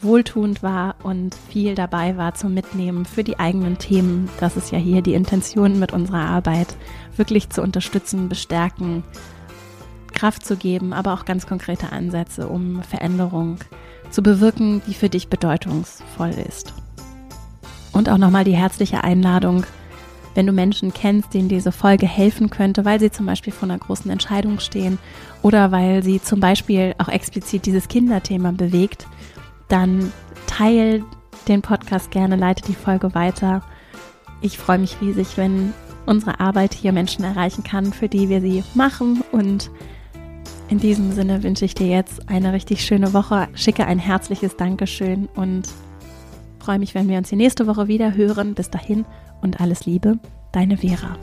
[0.02, 4.30] wohltuend war und viel dabei war zum Mitnehmen für die eigenen Themen.
[4.40, 6.76] Das ist ja hier die Intention mit unserer Arbeit,
[7.18, 9.04] wirklich zu unterstützen, bestärken,
[10.14, 13.58] Kraft zu geben, aber auch ganz konkrete Ansätze, um Veränderung
[14.10, 16.74] zu bewirken, die für dich bedeutungsvoll ist.
[17.92, 19.66] Und auch nochmal die herzliche Einladung,
[20.36, 23.80] wenn du Menschen kennst, denen diese Folge helfen könnte, weil sie zum Beispiel vor einer
[23.80, 25.00] großen Entscheidung stehen
[25.42, 29.08] oder weil sie zum Beispiel auch explizit dieses Kinderthema bewegt,
[29.68, 30.12] dann
[30.48, 31.04] teil
[31.48, 33.64] den Podcast gerne, leite die Folge weiter
[34.42, 35.74] Ich freue mich riesig, wenn
[36.06, 39.24] unsere Arbeit hier Menschen erreichen kann, für die wir sie machen.
[39.32, 39.70] Und
[40.70, 45.28] in diesem Sinne wünsche ich dir jetzt eine richtig schöne Woche, schicke ein herzliches Dankeschön
[45.36, 45.68] und
[46.60, 48.54] freue mich, wenn wir uns die nächste Woche wieder hören.
[48.54, 49.06] Bis dahin
[49.42, 50.20] und alles Liebe,
[50.52, 51.18] deine Vera.